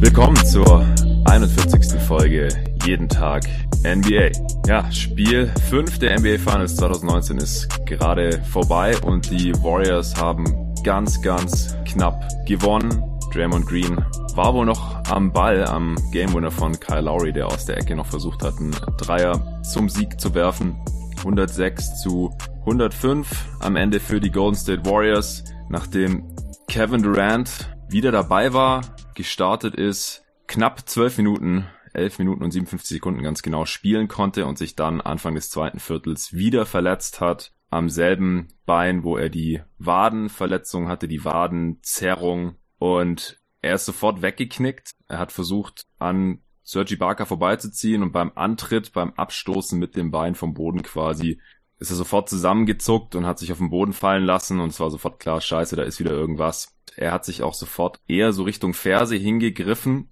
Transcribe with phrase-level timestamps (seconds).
[0.00, 0.84] Willkommen zur
[1.24, 2.00] 41.
[2.02, 2.48] Folge
[2.84, 3.44] Jeden Tag
[3.82, 4.53] NBA.
[4.66, 11.20] Ja, Spiel 5 der NBA Finals 2019 ist gerade vorbei und die Warriors haben ganz,
[11.20, 13.02] ganz knapp gewonnen.
[13.34, 14.02] Draymond Green
[14.34, 17.94] war wohl noch am Ball am Game Winner von Kyle Lowry, der aus der Ecke
[17.94, 20.82] noch versucht hat, einen Dreier zum Sieg zu werfen.
[21.18, 23.28] 106 zu 105
[23.60, 26.24] am Ende für die Golden State Warriors, nachdem
[26.68, 28.80] Kevin Durant wieder dabei war,
[29.14, 34.58] gestartet ist, knapp 12 Minuten 11 Minuten und 57 Sekunden ganz genau spielen konnte und
[34.58, 37.52] sich dann Anfang des zweiten Viertels wieder verletzt hat.
[37.70, 42.56] Am selben Bein, wo er die Wadenverletzung hatte, die Wadenzerrung.
[42.78, 44.94] Und er ist sofort weggeknickt.
[45.08, 50.34] Er hat versucht, an Sergi Barker vorbeizuziehen und beim Antritt, beim Abstoßen mit dem Bein
[50.34, 51.40] vom Boden quasi
[51.78, 54.90] ist er sofort zusammengezuckt und hat sich auf den Boden fallen lassen und es war
[54.90, 56.74] sofort klar, scheiße, da ist wieder irgendwas.
[56.96, 60.10] Er hat sich auch sofort eher so Richtung Ferse hingegriffen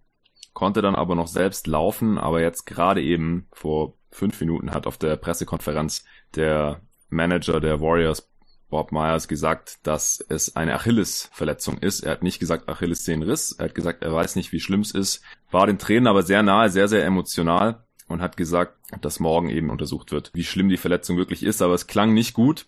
[0.63, 4.97] konnte dann aber noch selbst laufen, aber jetzt gerade eben vor fünf Minuten hat auf
[4.97, 6.05] der Pressekonferenz
[6.37, 8.31] der Manager der Warriors
[8.71, 12.05] Bob Myers gesagt, dass es eine Achillesverletzung ist.
[12.05, 13.57] Er hat nicht gesagt Achillessehnenriss.
[13.59, 15.25] Er hat gesagt, er weiß nicht, wie schlimm es ist.
[15.51, 19.69] War den Tränen aber sehr nahe, sehr, sehr emotional und hat gesagt, dass morgen eben
[19.69, 21.61] untersucht wird, wie schlimm die Verletzung wirklich ist.
[21.61, 22.67] Aber es klang nicht gut.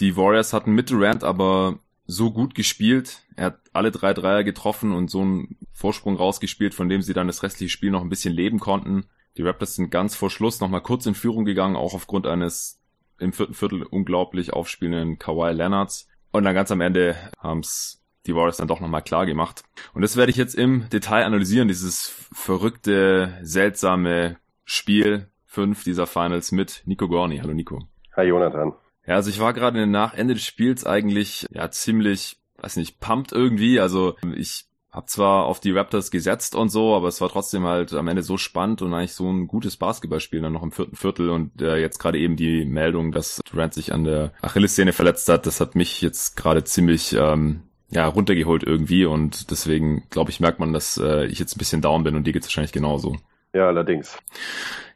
[0.00, 3.20] Die Warriors hatten mit Durant aber so gut gespielt.
[3.36, 7.26] Er hat alle drei Dreier getroffen und so einen Vorsprung rausgespielt, von dem sie dann
[7.26, 9.04] das restliche Spiel noch ein bisschen leben konnten.
[9.36, 12.80] Die Raptors sind ganz vor Schluss nochmal kurz in Führung gegangen, auch aufgrund eines
[13.18, 16.08] im vierten Viertel unglaublich aufspielenden Kawhi Leonards.
[16.32, 19.64] Und dann ganz am Ende haben's die Warriors dann doch nochmal klar gemacht.
[19.94, 26.52] Und das werde ich jetzt im Detail analysieren, dieses verrückte, seltsame Spiel 5 dieser Finals
[26.52, 27.38] mit Nico Gorni.
[27.38, 27.82] Hallo Nico.
[28.16, 28.72] Hi Jonathan.
[29.06, 33.32] Ja, also ich war gerade nach Ende des Spiels eigentlich ja ziemlich, weiß nicht, pumped
[33.32, 33.80] irgendwie.
[33.80, 37.94] Also ich habe zwar auf die Raptors gesetzt und so, aber es war trotzdem halt
[37.94, 41.30] am Ende so spannend und eigentlich so ein gutes Basketballspiel dann noch im vierten Viertel
[41.30, 45.46] und äh, jetzt gerade eben die Meldung, dass Durant sich an der Achillessehne verletzt hat,
[45.46, 50.60] das hat mich jetzt gerade ziemlich ähm, ja runtergeholt irgendwie und deswegen glaube ich merkt
[50.60, 53.16] man, dass äh, ich jetzt ein bisschen down bin und dir geht's wahrscheinlich genauso.
[53.54, 54.18] Ja, allerdings.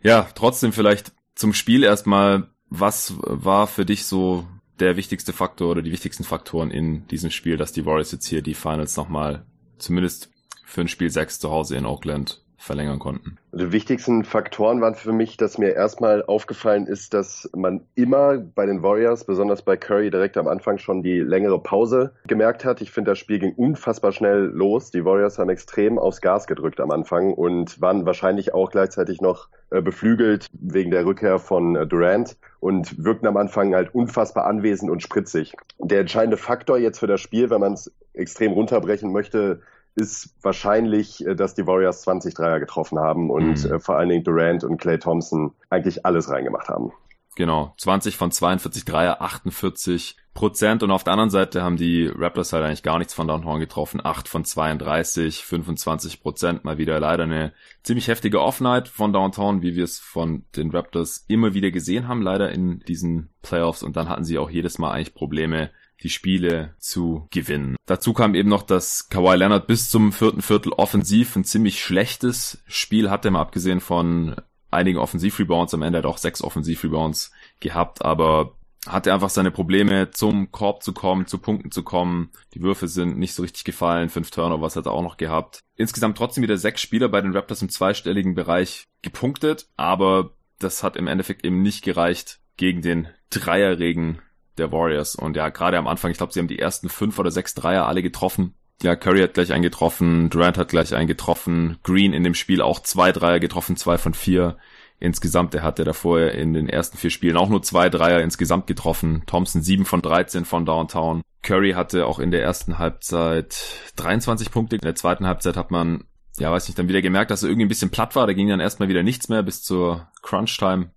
[0.02, 4.46] Ja, trotzdem vielleicht zum Spiel erstmal was war für dich so
[4.80, 8.42] der wichtigste Faktor oder die wichtigsten Faktoren in diesem Spiel, dass die Warriors jetzt hier
[8.42, 9.46] die Finals nochmal
[9.78, 10.30] zumindest
[10.64, 13.38] für ein Spiel 6 zu Hause in Oakland verlängern konnten.
[13.52, 18.66] Die wichtigsten Faktoren waren für mich, dass mir erstmal aufgefallen ist, dass man immer bei
[18.66, 22.80] den Warriors, besonders bei Curry, direkt am Anfang schon die längere Pause gemerkt hat.
[22.80, 24.90] Ich finde, das Spiel ging unfassbar schnell los.
[24.90, 29.48] Die Warriors haben extrem aufs Gas gedrückt am Anfang und waren wahrscheinlich auch gleichzeitig noch
[29.70, 34.90] äh, beflügelt wegen der Rückkehr von äh, Durant und wirkten am Anfang halt unfassbar anwesend
[34.90, 35.54] und spritzig.
[35.78, 39.60] Der entscheidende Faktor jetzt für das Spiel, wenn man es extrem runterbrechen möchte,
[39.96, 43.72] ist wahrscheinlich, äh, dass die Warriors 20 Dreier getroffen haben und mhm.
[43.72, 46.92] äh, vor allen Dingen Durant und Clay Thompson eigentlich alles reingemacht haben.
[47.36, 50.82] Genau, 20 von 42 Dreier, 48 Prozent.
[50.82, 54.00] Und auf der anderen Seite haben die Raptors halt eigentlich gar nichts von Downtown getroffen.
[54.02, 56.64] 8 von 32, 25 Prozent.
[56.64, 57.52] Mal wieder leider eine
[57.82, 62.22] ziemlich heftige Offenheit von Downtown, wie wir es von den Raptors immer wieder gesehen haben,
[62.22, 63.82] leider in diesen Playoffs.
[63.82, 65.70] Und dann hatten sie auch jedes Mal eigentlich Probleme,
[66.02, 67.76] die Spiele zu gewinnen.
[67.86, 72.62] Dazu kam eben noch, dass Kawhi Leonard bis zum vierten Viertel offensiv ein ziemlich schlechtes
[72.66, 74.36] Spiel hatte, mal abgesehen von
[74.70, 75.74] einigen Offensivrebounds.
[75.74, 80.82] Am Ende hat er auch sechs Offensivrebounds gehabt, aber hatte einfach seine Probleme, zum Korb
[80.82, 82.30] zu kommen, zu Punkten zu kommen.
[82.54, 84.08] Die Würfe sind nicht so richtig gefallen.
[84.08, 85.60] Fünf Turnovers hat er auch noch gehabt.
[85.76, 90.96] Insgesamt trotzdem wieder sechs Spieler bei den Raptors im zweistelligen Bereich gepunktet, aber das hat
[90.96, 94.20] im Endeffekt eben nicht gereicht gegen den Dreierregen
[94.58, 95.14] der Warriors.
[95.14, 97.86] Und ja, gerade am Anfang, ich glaube, sie haben die ersten fünf oder sechs Dreier
[97.86, 98.54] alle getroffen.
[98.82, 103.10] Ja, Curry hat gleich eingetroffen, Durant hat gleich eingetroffen, Green in dem Spiel auch zwei
[103.10, 104.58] Dreier getroffen, zwei von vier.
[104.98, 109.22] Insgesamt, er hatte davor in den ersten vier Spielen auch nur zwei Dreier insgesamt getroffen.
[109.26, 111.22] Thompson sieben von 13 von Downtown.
[111.42, 113.56] Curry hatte auch in der ersten Halbzeit
[113.96, 114.76] 23 Punkte.
[114.76, 116.04] In der zweiten Halbzeit hat man,
[116.38, 118.26] ja, weiß nicht, dann wieder gemerkt, dass er irgendwie ein bisschen platt war.
[118.26, 120.90] Da ging dann erstmal wieder nichts mehr bis zur Crunch-Time.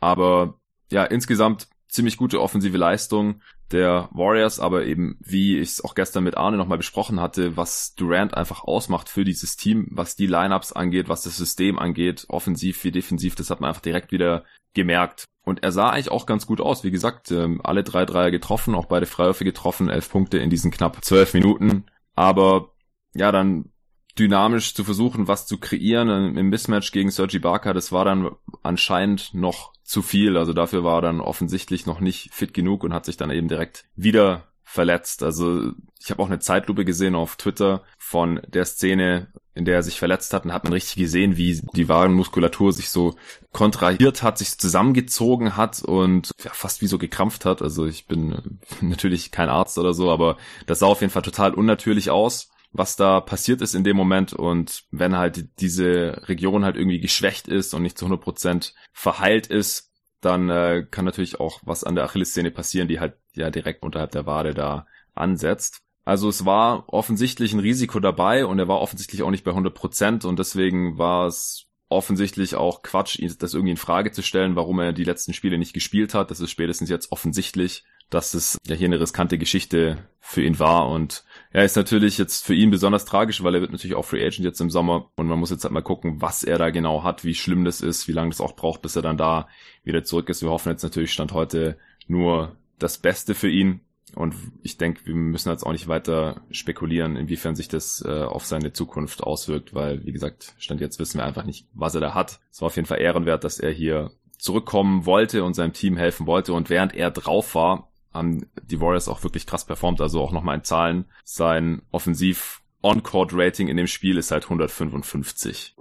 [0.00, 0.54] Aber
[0.90, 6.24] ja, insgesamt ziemlich gute offensive Leistung der Warriors, aber eben, wie ich es auch gestern
[6.24, 10.72] mit Arne nochmal besprochen hatte, was Durant einfach ausmacht für dieses Team, was die Lineups
[10.72, 14.44] angeht, was das System angeht, offensiv wie defensiv, das hat man einfach direkt wieder
[14.74, 15.24] gemerkt.
[15.44, 16.84] Und er sah eigentlich auch ganz gut aus.
[16.84, 20.70] Wie gesagt, ähm, alle drei Dreier getroffen, auch beide Freiwürfe getroffen, elf Punkte in diesen
[20.70, 21.84] knapp zwölf Minuten.
[22.14, 22.72] Aber
[23.14, 23.72] ja, dann
[24.18, 28.30] dynamisch zu versuchen, was zu kreieren im Mismatch gegen Sergi Barker, das war dann
[28.62, 30.36] anscheinend noch zu viel.
[30.36, 33.48] Also dafür war er dann offensichtlich noch nicht fit genug und hat sich dann eben
[33.48, 35.22] direkt wieder verletzt.
[35.22, 39.82] Also ich habe auch eine Zeitlupe gesehen auf Twitter von der Szene, in der er
[39.82, 43.14] sich verletzt hat und hat man richtig gesehen, wie die Warenmuskulatur sich so
[43.52, 47.60] kontrahiert hat, sich zusammengezogen hat und ja, fast wie so gekrampft hat.
[47.60, 51.54] Also ich bin natürlich kein Arzt oder so, aber das sah auf jeden Fall total
[51.54, 56.76] unnatürlich aus was da passiert ist in dem Moment und wenn halt diese Region halt
[56.76, 59.90] irgendwie geschwächt ist und nicht zu 100% verheilt ist,
[60.20, 64.12] dann äh, kann natürlich auch was an der Achillessehne passieren, die halt ja direkt unterhalb
[64.12, 65.80] der Wade da ansetzt.
[66.04, 70.26] Also es war offensichtlich ein Risiko dabei und er war offensichtlich auch nicht bei 100%
[70.26, 74.92] und deswegen war es offensichtlich auch Quatsch, das irgendwie in Frage zu stellen, warum er
[74.92, 76.30] die letzten Spiele nicht gespielt hat.
[76.30, 80.88] Das ist spätestens jetzt offensichtlich, dass es ja hier eine riskante Geschichte für ihn war
[80.88, 84.24] und er ist natürlich jetzt für ihn besonders tragisch, weil er wird natürlich auch Free
[84.24, 87.02] Agent jetzt im Sommer und man muss jetzt halt mal gucken, was er da genau
[87.02, 89.48] hat, wie schlimm das ist, wie lange das auch braucht, bis er dann da
[89.84, 90.42] wieder zurück ist.
[90.42, 91.76] Wir hoffen jetzt natürlich Stand heute
[92.06, 93.80] nur das Beste für ihn.
[94.14, 98.44] Und ich denke, wir müssen jetzt auch nicht weiter spekulieren, inwiefern sich das äh, auf
[98.44, 102.12] seine Zukunft auswirkt, weil, wie gesagt, Stand jetzt wissen wir einfach nicht, was er da
[102.12, 102.40] hat.
[102.50, 106.26] Es war auf jeden Fall ehrenwert, dass er hier zurückkommen wollte und seinem Team helfen
[106.26, 106.52] wollte.
[106.52, 110.00] Und während er drauf war, haben die Warriors auch wirklich krass performt.
[110.00, 111.06] Also auch nochmal in Zahlen.
[111.24, 115.76] Sein Offensiv On-Court-Rating in dem Spiel ist halt 155.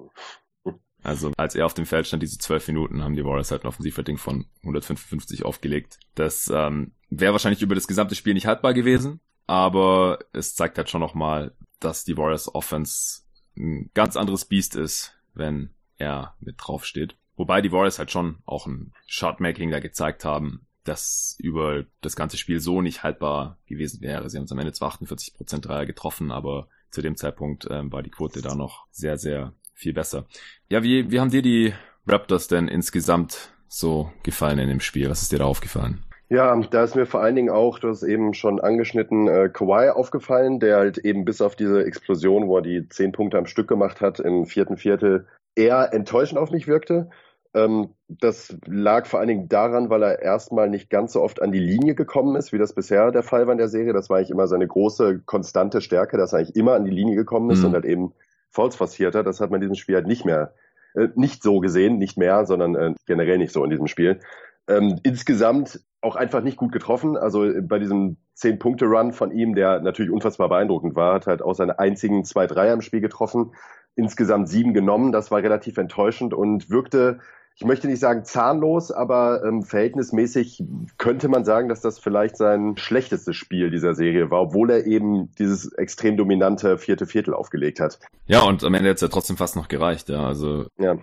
[1.04, 3.68] Also als er auf dem Feld stand, diese zwölf Minuten, haben die Warriors halt ein
[3.68, 6.00] Offensivrating von 155 aufgelegt.
[6.16, 10.90] Das ähm, wäre wahrscheinlich über das gesamte Spiel nicht haltbar gewesen, aber es zeigt halt
[10.90, 13.22] schon nochmal, dass die Warriors Offense
[13.58, 17.16] ein ganz anderes Biest ist, wenn er mit drauf steht.
[17.36, 22.38] Wobei die Warriors halt schon auch ein Shotmaking da gezeigt haben, das über das ganze
[22.38, 24.30] Spiel so nicht haltbar gewesen wäre.
[24.30, 28.04] Sie haben es am Ende zwar 48% Dreier getroffen, aber zu dem Zeitpunkt ähm, war
[28.04, 30.26] die Quote da noch sehr, sehr viel besser.
[30.70, 31.74] Ja, wie, wie haben dir die
[32.08, 35.10] Raptors denn insgesamt so gefallen in dem Spiel?
[35.10, 36.04] Was ist dir da aufgefallen?
[36.30, 39.90] Ja, da ist mir vor allen Dingen auch, du hast eben schon angeschnitten, äh, Kawhi
[39.90, 43.68] aufgefallen, der halt eben bis auf diese Explosion, wo er die zehn Punkte am Stück
[43.68, 47.10] gemacht hat im vierten Viertel, eher enttäuschend auf mich wirkte.
[47.54, 51.52] Ähm, das lag vor allen Dingen daran, weil er erstmal nicht ganz so oft an
[51.52, 53.94] die Linie gekommen ist, wie das bisher der Fall war in der Serie.
[53.94, 57.16] Das war eigentlich immer seine große, konstante Stärke, dass er eigentlich immer an die Linie
[57.16, 57.66] gekommen ist mhm.
[57.66, 58.14] und halt eben
[58.50, 59.26] Fouls forciert hat.
[59.26, 60.54] Das hat man in diesem Spiel halt nicht mehr,
[60.94, 64.20] äh, nicht so gesehen, nicht mehr, sondern äh, generell nicht so in diesem Spiel.
[64.68, 67.18] Ähm, insgesamt auch einfach nicht gut getroffen.
[67.18, 71.28] Also äh, bei diesem zehn punkte run von ihm, der natürlich unfassbar beeindruckend war, hat
[71.28, 73.54] halt auch seine einzigen zwei Dreier im Spiel getroffen.
[73.96, 75.12] Insgesamt sieben genommen.
[75.12, 77.20] Das war relativ enttäuschend und wirkte
[77.62, 80.64] ich möchte nicht sagen zahnlos, aber ähm, verhältnismäßig
[80.98, 85.32] könnte man sagen, dass das vielleicht sein schlechtestes Spiel dieser Serie war, obwohl er eben
[85.38, 88.00] dieses extrem dominante vierte Viertel aufgelegt hat.
[88.26, 90.26] Ja, und am Ende hat es ja trotzdem fast noch gereicht, ja.
[90.26, 90.98] Also ja.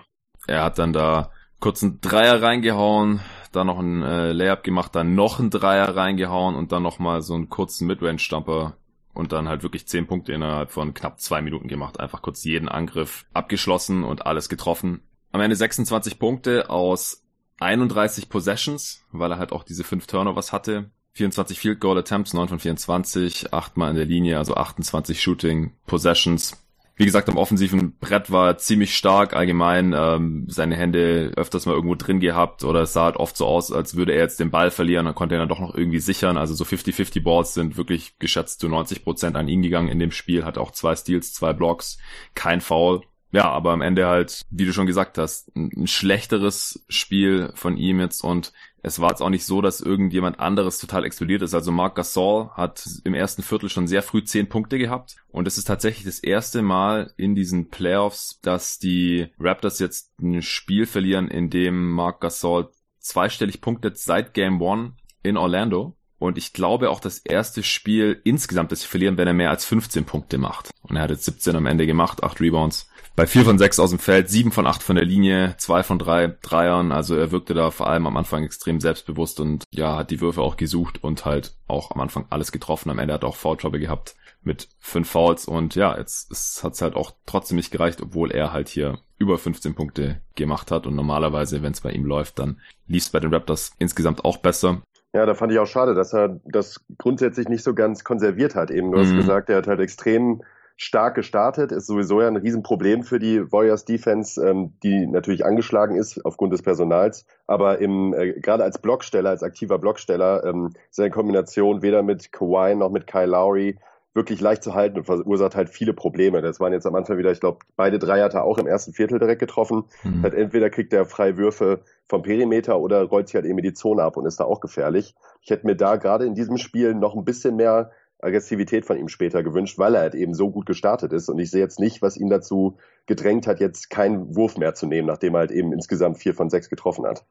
[0.48, 3.20] er hat dann da kurz einen Dreier reingehauen,
[3.52, 7.34] dann noch einen äh, Layup gemacht, dann noch einen Dreier reingehauen und dann nochmal so
[7.34, 8.76] einen kurzen Midrange-Stamper
[9.14, 12.00] und dann halt wirklich zehn Punkte innerhalb von knapp zwei Minuten gemacht.
[12.00, 15.02] Einfach kurz jeden Angriff abgeschlossen und alles getroffen
[15.32, 17.22] am Ende 26 Punkte aus
[17.60, 20.90] 31 Possessions, weil er halt auch diese fünf Turnovers hatte.
[21.14, 25.72] 24 Field Goal Attempts, 9 von 24, 8 mal in der Linie, also 28 Shooting
[25.86, 26.64] Possessions.
[26.94, 31.74] Wie gesagt, am offensiven Brett war er ziemlich stark allgemein, ähm, seine Hände öfters mal
[31.74, 34.50] irgendwo drin gehabt oder es sah halt oft so aus, als würde er jetzt den
[34.50, 36.36] Ball verlieren, dann konnte er dann doch noch irgendwie sichern.
[36.36, 40.10] Also so 50-50 Balls sind wirklich geschätzt zu 90 Prozent an ihn gegangen in dem
[40.10, 41.98] Spiel, hat auch zwei Steals, zwei Blocks,
[42.34, 47.52] kein Foul ja, aber am Ende halt, wie du schon gesagt hast, ein, schlechteres Spiel
[47.54, 51.42] von ihm jetzt und es war jetzt auch nicht so, dass irgendjemand anderes total explodiert
[51.42, 51.52] ist.
[51.52, 55.58] Also Marc Gasol hat im ersten Viertel schon sehr früh zehn Punkte gehabt und es
[55.58, 61.28] ist tatsächlich das erste Mal in diesen Playoffs, dass die Raptors jetzt ein Spiel verlieren,
[61.28, 65.97] in dem Marc Gasol zweistellig punktet seit Game One in Orlando.
[66.18, 69.64] Und ich glaube auch das erste Spiel insgesamt, das sie verlieren, wenn er mehr als
[69.64, 70.70] 15 Punkte macht.
[70.82, 73.90] Und er hat jetzt 17 am Ende gemacht, 8 Rebounds bei vier von sechs aus
[73.90, 76.92] dem Feld, sieben von acht von der Linie, zwei von drei Dreiern.
[76.92, 80.40] Also er wirkte da vor allem am Anfang extrem selbstbewusst und ja, hat die Würfe
[80.40, 82.90] auch gesucht und halt auch am Anfang alles getroffen.
[82.90, 86.74] Am Ende hat er auch Foul Trouble gehabt mit fünf Fouls und ja, jetzt hat
[86.74, 90.86] es halt auch trotzdem nicht gereicht, obwohl er halt hier über 15 Punkte gemacht hat
[90.86, 94.36] und normalerweise, wenn es bei ihm läuft, dann lief es bei den Raptors insgesamt auch
[94.36, 94.82] besser.
[95.14, 98.70] Ja, da fand ich auch schade, dass er das grundsätzlich nicht so ganz konserviert hat.
[98.70, 99.16] Eben, du hast mhm.
[99.16, 100.42] gesagt, er hat halt extrem
[100.76, 105.96] stark gestartet, ist sowieso ja ein Riesenproblem für die Warriors Defense, ähm, die natürlich angeschlagen
[105.96, 107.26] ist aufgrund des Personals.
[107.48, 112.76] Aber im, äh, gerade als Blocksteller, als aktiver Blocksteller, ähm, seine Kombination weder mit Kawhi
[112.76, 113.76] noch mit Kyle Lowry
[114.14, 116.42] wirklich leicht zu halten und verursacht halt viele Probleme.
[116.42, 118.92] Das waren jetzt am Anfang wieder, ich glaube, beide drei hat er auch im ersten
[118.92, 119.84] Viertel direkt getroffen.
[120.02, 120.22] Mhm.
[120.22, 124.02] Halt entweder kriegt er freie Würfe vom Perimeter oder rollt sich halt eben die Zone
[124.02, 125.14] ab und ist da auch gefährlich.
[125.42, 129.08] Ich hätte mir da gerade in diesem Spiel noch ein bisschen mehr Aggressivität von ihm
[129.08, 131.28] später gewünscht, weil er halt eben so gut gestartet ist.
[131.28, 134.86] Und ich sehe jetzt nicht, was ihn dazu gedrängt hat, jetzt keinen Wurf mehr zu
[134.86, 137.24] nehmen, nachdem er halt eben insgesamt vier von sechs getroffen hat.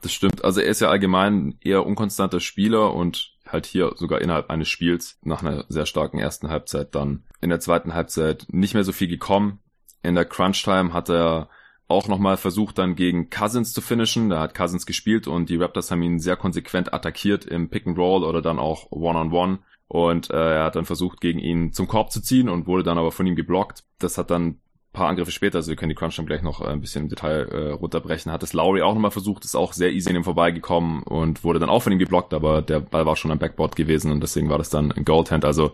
[0.00, 0.44] Das stimmt.
[0.44, 5.18] Also er ist ja allgemein eher unkonstanter Spieler und halt hier sogar innerhalb eines Spiels
[5.22, 9.08] nach einer sehr starken ersten Halbzeit dann in der zweiten Halbzeit nicht mehr so viel
[9.08, 9.60] gekommen.
[10.02, 11.48] In der Crunch Time hat er
[11.88, 14.28] auch nochmal versucht dann gegen Cousins zu finishen.
[14.28, 17.98] Da hat Cousins gespielt und die Raptors haben ihn sehr konsequent attackiert im Pick and
[17.98, 19.54] Roll oder dann auch One-on-One.
[19.54, 19.58] -on -One.
[19.88, 22.98] Und äh, er hat dann versucht, gegen ihn zum Korb zu ziehen und wurde dann
[22.98, 23.84] aber von ihm geblockt.
[23.98, 24.60] Das hat dann
[24.92, 27.08] paar Angriffe später, also wir können die Crunch dann gleich noch äh, ein bisschen im
[27.08, 30.24] Detail äh, runterbrechen, hat es Lowry auch nochmal versucht, ist auch sehr easy an ihm
[30.24, 33.76] vorbeigekommen und wurde dann auch von ihm geblockt, aber der Ball war schon am Backboard
[33.76, 35.44] gewesen und deswegen war das dann ein Goldhand.
[35.44, 35.72] Also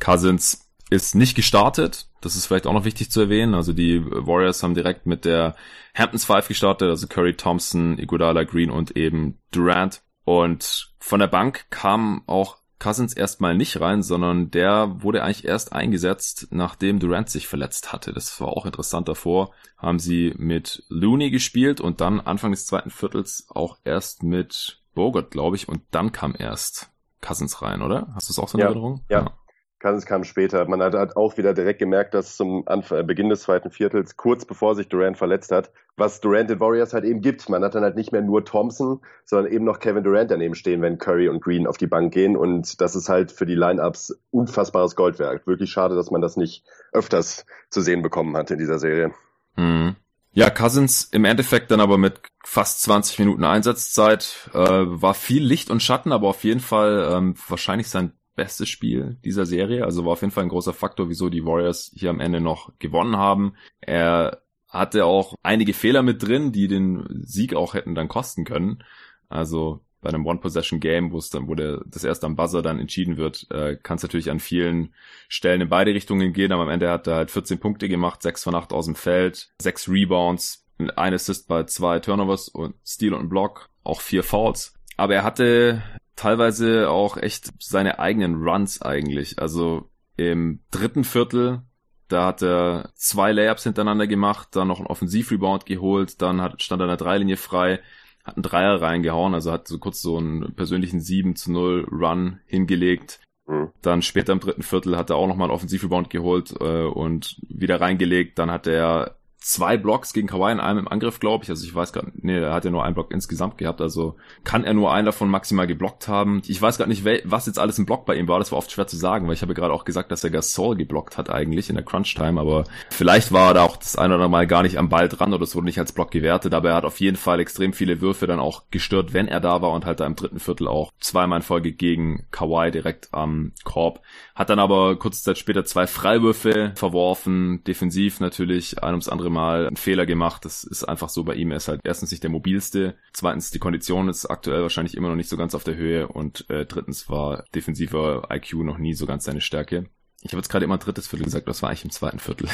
[0.00, 3.54] Cousins ist nicht gestartet, das ist vielleicht auch noch wichtig zu erwähnen.
[3.54, 5.56] Also die Warriors haben direkt mit der
[5.94, 10.02] Hamptons Five gestartet, also Curry, Thompson, Iguodala, Green und eben Durant.
[10.24, 15.72] Und von der Bank kam auch Cousins erstmal nicht rein, sondern der wurde eigentlich erst
[15.72, 18.12] eingesetzt, nachdem Durant sich verletzt hatte.
[18.12, 19.52] Das war auch interessant davor.
[19.78, 25.30] Haben sie mit Looney gespielt und dann Anfang des zweiten Viertels auch erst mit Bogart,
[25.30, 26.90] glaube ich, und dann kam erst
[27.20, 28.08] Cousins rein, oder?
[28.14, 29.04] Hast du es auch so in ja, Erinnerung?
[29.08, 29.20] Ja.
[29.22, 29.38] ja.
[29.84, 30.66] Cousins kam später.
[30.66, 34.16] Man hat, hat auch wieder direkt gemerkt, dass zum Anfang, äh, Beginn des zweiten Viertels,
[34.16, 37.50] kurz bevor sich Durant verletzt hat, was Durant den Warriors halt eben gibt.
[37.50, 40.80] Man hat dann halt nicht mehr nur Thompson, sondern eben noch Kevin Durant daneben stehen,
[40.80, 42.34] wenn Curry und Green auf die Bank gehen.
[42.34, 45.46] Und das ist halt für die Lineups unfassbares Goldwerk.
[45.46, 49.12] Wirklich schade, dass man das nicht öfters zu sehen bekommen hat in dieser Serie.
[49.56, 49.96] Mhm.
[50.32, 55.70] Ja, Cousins im Endeffekt dann aber mit fast 20 Minuten Einsatzzeit äh, war viel Licht
[55.70, 59.84] und Schatten, aber auf jeden Fall ähm, wahrscheinlich sein bestes Spiel dieser Serie.
[59.84, 62.72] Also war auf jeden Fall ein großer Faktor, wieso die Warriors hier am Ende noch
[62.78, 63.54] gewonnen haben.
[63.80, 68.82] Er hatte auch einige Fehler mit drin, die den Sieg auch hätten dann kosten können.
[69.28, 73.16] Also bei einem One-Possession-Game, wo es dann, wo der, das erst am Buzzer dann entschieden
[73.16, 74.94] wird, äh, kann es natürlich an vielen
[75.28, 78.44] Stellen in beide Richtungen gehen, aber am Ende hat er halt 14 Punkte gemacht, 6
[78.44, 83.28] von 8 aus dem Feld, 6 Rebounds, ein Assist bei zwei Turnovers und Steal und
[83.28, 84.74] Block, auch vier Fouls.
[84.96, 85.82] Aber er hatte
[86.16, 89.38] teilweise auch echt seine eigenen Runs eigentlich.
[89.38, 91.62] Also im dritten Viertel,
[92.08, 96.80] da hat er zwei Layups hintereinander gemacht, dann noch einen Offensivrebound geholt, dann hat, stand
[96.80, 97.80] er in der Dreilinie frei,
[98.24, 102.40] hat einen Dreier reingehauen, also hat so kurz so einen persönlichen 7 zu 0 Run
[102.46, 103.20] hingelegt.
[103.46, 103.70] Mhm.
[103.82, 107.80] Dann später im dritten Viertel hat er auch nochmal einen Offensivrebound geholt äh, und wieder
[107.80, 108.38] reingelegt.
[108.38, 111.50] Dann hat er zwei Blocks gegen Kawhi in einem im Angriff, glaube ich.
[111.50, 113.82] Also ich weiß gar nicht, nee, er hat ja nur einen Block insgesamt gehabt.
[113.82, 116.40] Also kann er nur einen davon maximal geblockt haben.
[116.46, 118.38] Ich weiß gar nicht, was jetzt alles im Block bei ihm war.
[118.38, 120.76] Das war oft schwer zu sagen, weil ich habe gerade auch gesagt, dass er Gasol
[120.76, 122.40] geblockt hat eigentlich in der Crunch-Time.
[122.40, 125.10] Aber vielleicht war er da auch das ein oder andere Mal gar nicht am Ball
[125.10, 126.54] dran oder es wurde nicht als Block gewertet.
[126.54, 129.60] Aber er hat auf jeden Fall extrem viele Würfe dann auch gestört, wenn er da
[129.60, 133.52] war und halt da im dritten Viertel auch zweimal in Folge gegen Kawhi direkt am
[133.62, 134.00] Korb.
[134.34, 139.66] Hat dann aber kurze Zeit später zwei Freiwürfe verworfen, defensiv natürlich, ein ums andere Mal
[139.66, 140.44] einen Fehler gemacht.
[140.44, 141.50] Das ist einfach so bei ihm.
[141.50, 145.16] Er ist halt erstens nicht der mobilste, zweitens die Kondition ist aktuell wahrscheinlich immer noch
[145.16, 149.04] nicht so ganz auf der Höhe und äh, drittens war defensiver IQ noch nie so
[149.04, 149.90] ganz seine Stärke.
[150.22, 152.48] Ich habe jetzt gerade immer drittes Viertel gesagt, das war eigentlich im zweiten Viertel.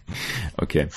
[0.56, 0.88] okay.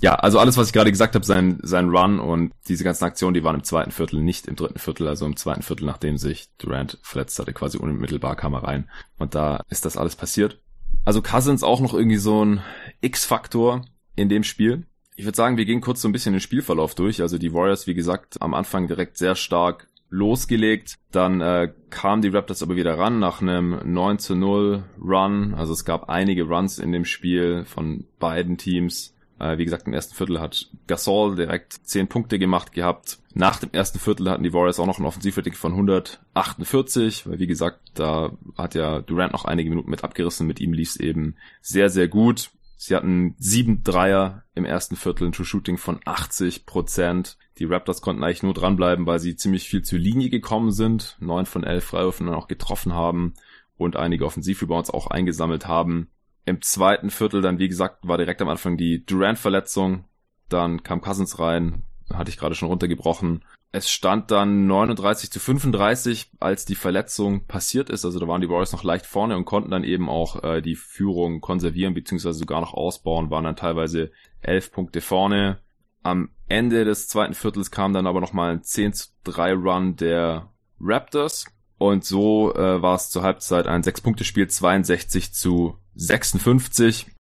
[0.00, 3.34] Ja, also alles, was ich gerade gesagt habe, sein, sein Run und diese ganzen Aktionen,
[3.34, 6.48] die waren im zweiten Viertel, nicht im dritten Viertel, also im zweiten Viertel, nachdem sich
[6.58, 8.90] Durant verletzt hatte, quasi unmittelbar kam er rein.
[9.16, 10.60] Und da ist das alles passiert.
[11.04, 12.60] Also Cousins auch noch irgendwie so ein
[13.00, 13.84] X-Faktor
[14.16, 14.86] in dem Spiel.
[15.16, 17.20] Ich würde sagen, wir gehen kurz so ein bisschen den Spielverlauf durch.
[17.22, 20.96] Also die Warriors, wie gesagt, am Anfang direkt sehr stark losgelegt.
[21.10, 25.54] Dann äh, kamen die Raptors aber wieder ran nach einem 9 zu 0 Run.
[25.54, 29.14] Also es gab einige Runs in dem Spiel von beiden Teams.
[29.38, 33.18] Äh, wie gesagt, im ersten Viertel hat Gasol direkt 10 Punkte gemacht gehabt.
[33.34, 37.48] Nach dem ersten Viertel hatten die Warriors auch noch ein Offensivrating von 148, weil wie
[37.48, 40.46] gesagt, da hat ja Durant noch einige Minuten mit abgerissen.
[40.46, 42.50] Mit ihm lief es eben sehr, sehr gut.
[42.86, 47.38] Sie hatten sieben Dreier im ersten Viertel, ein True Shooting von 80 Prozent.
[47.56, 51.46] Die Raptors konnten eigentlich nur dranbleiben, weil sie ziemlich viel zur Linie gekommen sind, neun
[51.46, 53.32] von elf Freiwürfen dann auch getroffen haben
[53.78, 56.10] und einige Offensivrebounds auch eingesammelt haben.
[56.44, 60.04] Im zweiten Viertel dann, wie gesagt, war direkt am Anfang die Durant-Verletzung.
[60.50, 63.46] Dann kam Cousins rein, hatte ich gerade schon runtergebrochen.
[63.76, 68.04] Es stand dann 39 zu 35, als die Verletzung passiert ist.
[68.04, 70.76] Also da waren die Warriors noch leicht vorne und konnten dann eben auch äh, die
[70.76, 74.12] Führung konservieren beziehungsweise sogar noch ausbauen, waren dann teilweise
[74.42, 75.58] elf Punkte vorne.
[76.04, 80.52] Am Ende des zweiten Viertels kam dann aber nochmal ein 10 zu 3 Run der
[80.80, 81.46] Raptors.
[81.76, 87.13] Und so äh, war es zur Halbzeit ein 6-Punkte-Spiel, 62 zu 56.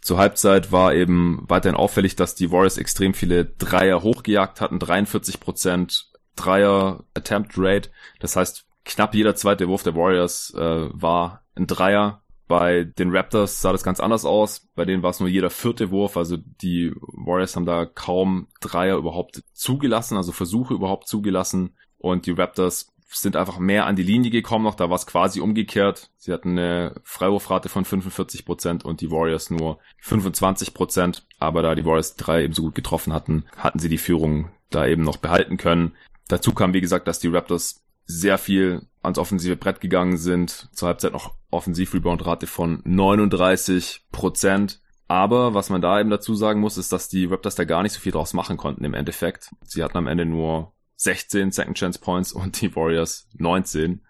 [0.00, 6.04] Zur Halbzeit war eben weiterhin auffällig, dass die Warriors extrem viele Dreier hochgejagt hatten, 43%
[6.36, 7.90] Dreier Attempt Rate.
[8.18, 12.22] Das heißt, knapp jeder zweite Wurf der Warriors äh, war ein Dreier.
[12.48, 14.68] Bei den Raptors sah das ganz anders aus.
[14.74, 16.16] Bei denen war es nur jeder vierte Wurf.
[16.16, 21.76] Also die Warriors haben da kaum Dreier überhaupt zugelassen, also Versuche überhaupt zugelassen.
[21.98, 24.74] Und die Raptors sind einfach mehr an die Linie gekommen noch.
[24.74, 26.10] Da war es quasi umgekehrt.
[26.16, 30.74] Sie hatten eine Freiwurfrate von 45 Prozent und die Warriors nur 25%.
[30.74, 31.26] Prozent.
[31.38, 34.86] Aber da die Warriors drei eben so gut getroffen hatten, hatten sie die Führung da
[34.86, 35.92] eben noch behalten können.
[36.28, 40.68] Dazu kam, wie gesagt, dass die Raptors sehr viel ans offensive Brett gegangen sind.
[40.72, 44.80] Zur Halbzeit noch Offensiv-Rebound-Rate von 39 Prozent.
[45.08, 47.92] Aber was man da eben dazu sagen muss, ist, dass die Raptors da gar nicht
[47.92, 49.50] so viel draus machen konnten im Endeffekt.
[49.64, 54.02] Sie hatten am Ende nur 16 Second Chance Points und die Warriors 19.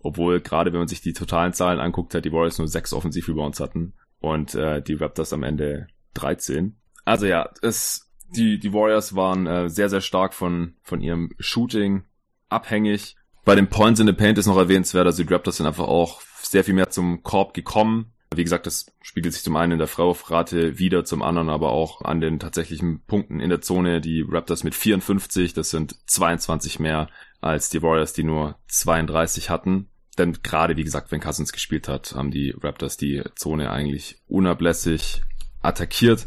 [0.00, 3.60] Obwohl gerade wenn man sich die totalen Zahlen anguckt, hat die Warriors nur 6 Offensiv-Rebounds
[3.60, 6.76] hatten und äh, die Raptors am Ende 13.
[7.04, 12.02] Also ja, es, die, die Warriors waren äh, sehr, sehr stark von, von ihrem Shooting
[12.48, 13.16] abhängig.
[13.44, 16.20] Bei den Points in the Paint ist noch erwähnenswert, also die Raptors sind einfach auch
[16.42, 18.12] sehr viel mehr zum Korb gekommen.
[18.36, 22.02] Wie gesagt, das spiegelt sich zum einen in der Freiwurfrate wieder, zum anderen aber auch
[22.02, 24.00] an den tatsächlichen Punkten in der Zone.
[24.00, 27.08] Die Raptors mit 54, das sind 22 mehr
[27.40, 29.88] als die Warriors, die nur 32 hatten.
[30.18, 35.22] Denn gerade, wie gesagt, wenn Cousins gespielt hat, haben die Raptors die Zone eigentlich unablässig
[35.60, 36.26] attackiert.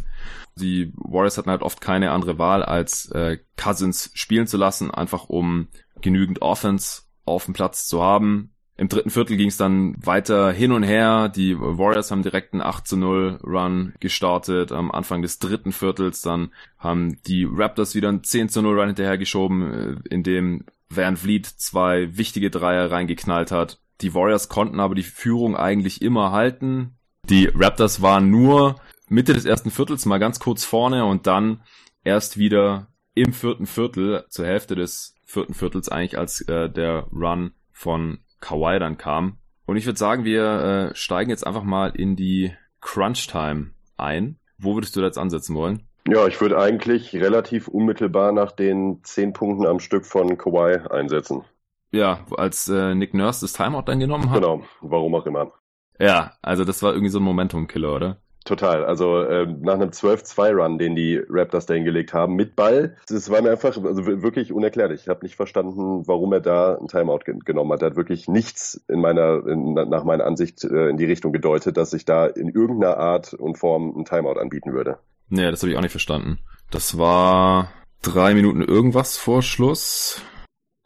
[0.55, 5.29] Die Warriors hatten halt oft keine andere Wahl, als äh, Cousins spielen zu lassen, einfach
[5.29, 5.67] um
[6.01, 8.53] genügend Offense auf dem Platz zu haben.
[8.79, 11.29] Im dritten Viertel ging es dann weiter hin und her.
[11.29, 14.71] Die Warriors haben direkt einen 8 zu 0 Run gestartet.
[14.71, 18.87] Am Anfang des dritten Viertels dann haben die Raptors wieder einen 10 zu 0 Run
[18.87, 23.79] hinterhergeschoben, äh, in dem Van Vliet zwei wichtige Dreier reingeknallt hat.
[24.01, 26.97] Die Warriors konnten aber die Führung eigentlich immer halten.
[27.29, 28.75] Die Raptors waren nur
[29.09, 31.61] Mitte des ersten Viertels mal ganz kurz vorne und dann
[32.03, 37.53] erst wieder im vierten Viertel, zur Hälfte des vierten Viertels eigentlich, als äh, der Run
[37.71, 39.37] von Kawhi dann kam.
[39.65, 44.37] Und ich würde sagen, wir äh, steigen jetzt einfach mal in die Crunch Time ein.
[44.57, 45.83] Wo würdest du da jetzt ansetzen wollen?
[46.07, 51.43] Ja, ich würde eigentlich relativ unmittelbar nach den zehn Punkten am Stück von Kawhi einsetzen.
[51.91, 54.41] Ja, als äh, Nick Nurse das Timeout dann genommen hat.
[54.41, 55.51] Genau, warum auch immer.
[55.99, 58.17] Ja, also das war irgendwie so ein Momentum-Killer, oder?
[58.47, 58.85] Total.
[58.85, 63.41] Also äh, nach einem 12-2-Run, den die Raptors da hingelegt haben, mit Ball, das war
[63.41, 65.01] mir einfach also wirklich unerklärlich.
[65.01, 67.81] Ich habe nicht verstanden, warum er da ein Timeout ge genommen hat.
[67.81, 71.75] Er hat wirklich nichts in meiner, in, nach meiner Ansicht äh, in die Richtung gedeutet,
[71.75, 74.99] dass ich da in irgendeiner Art und Form ein Timeout anbieten würde.
[75.27, 76.39] Nee, das habe ich auch nicht verstanden.
[76.71, 80.21] Das war drei Minuten irgendwas vor Schluss.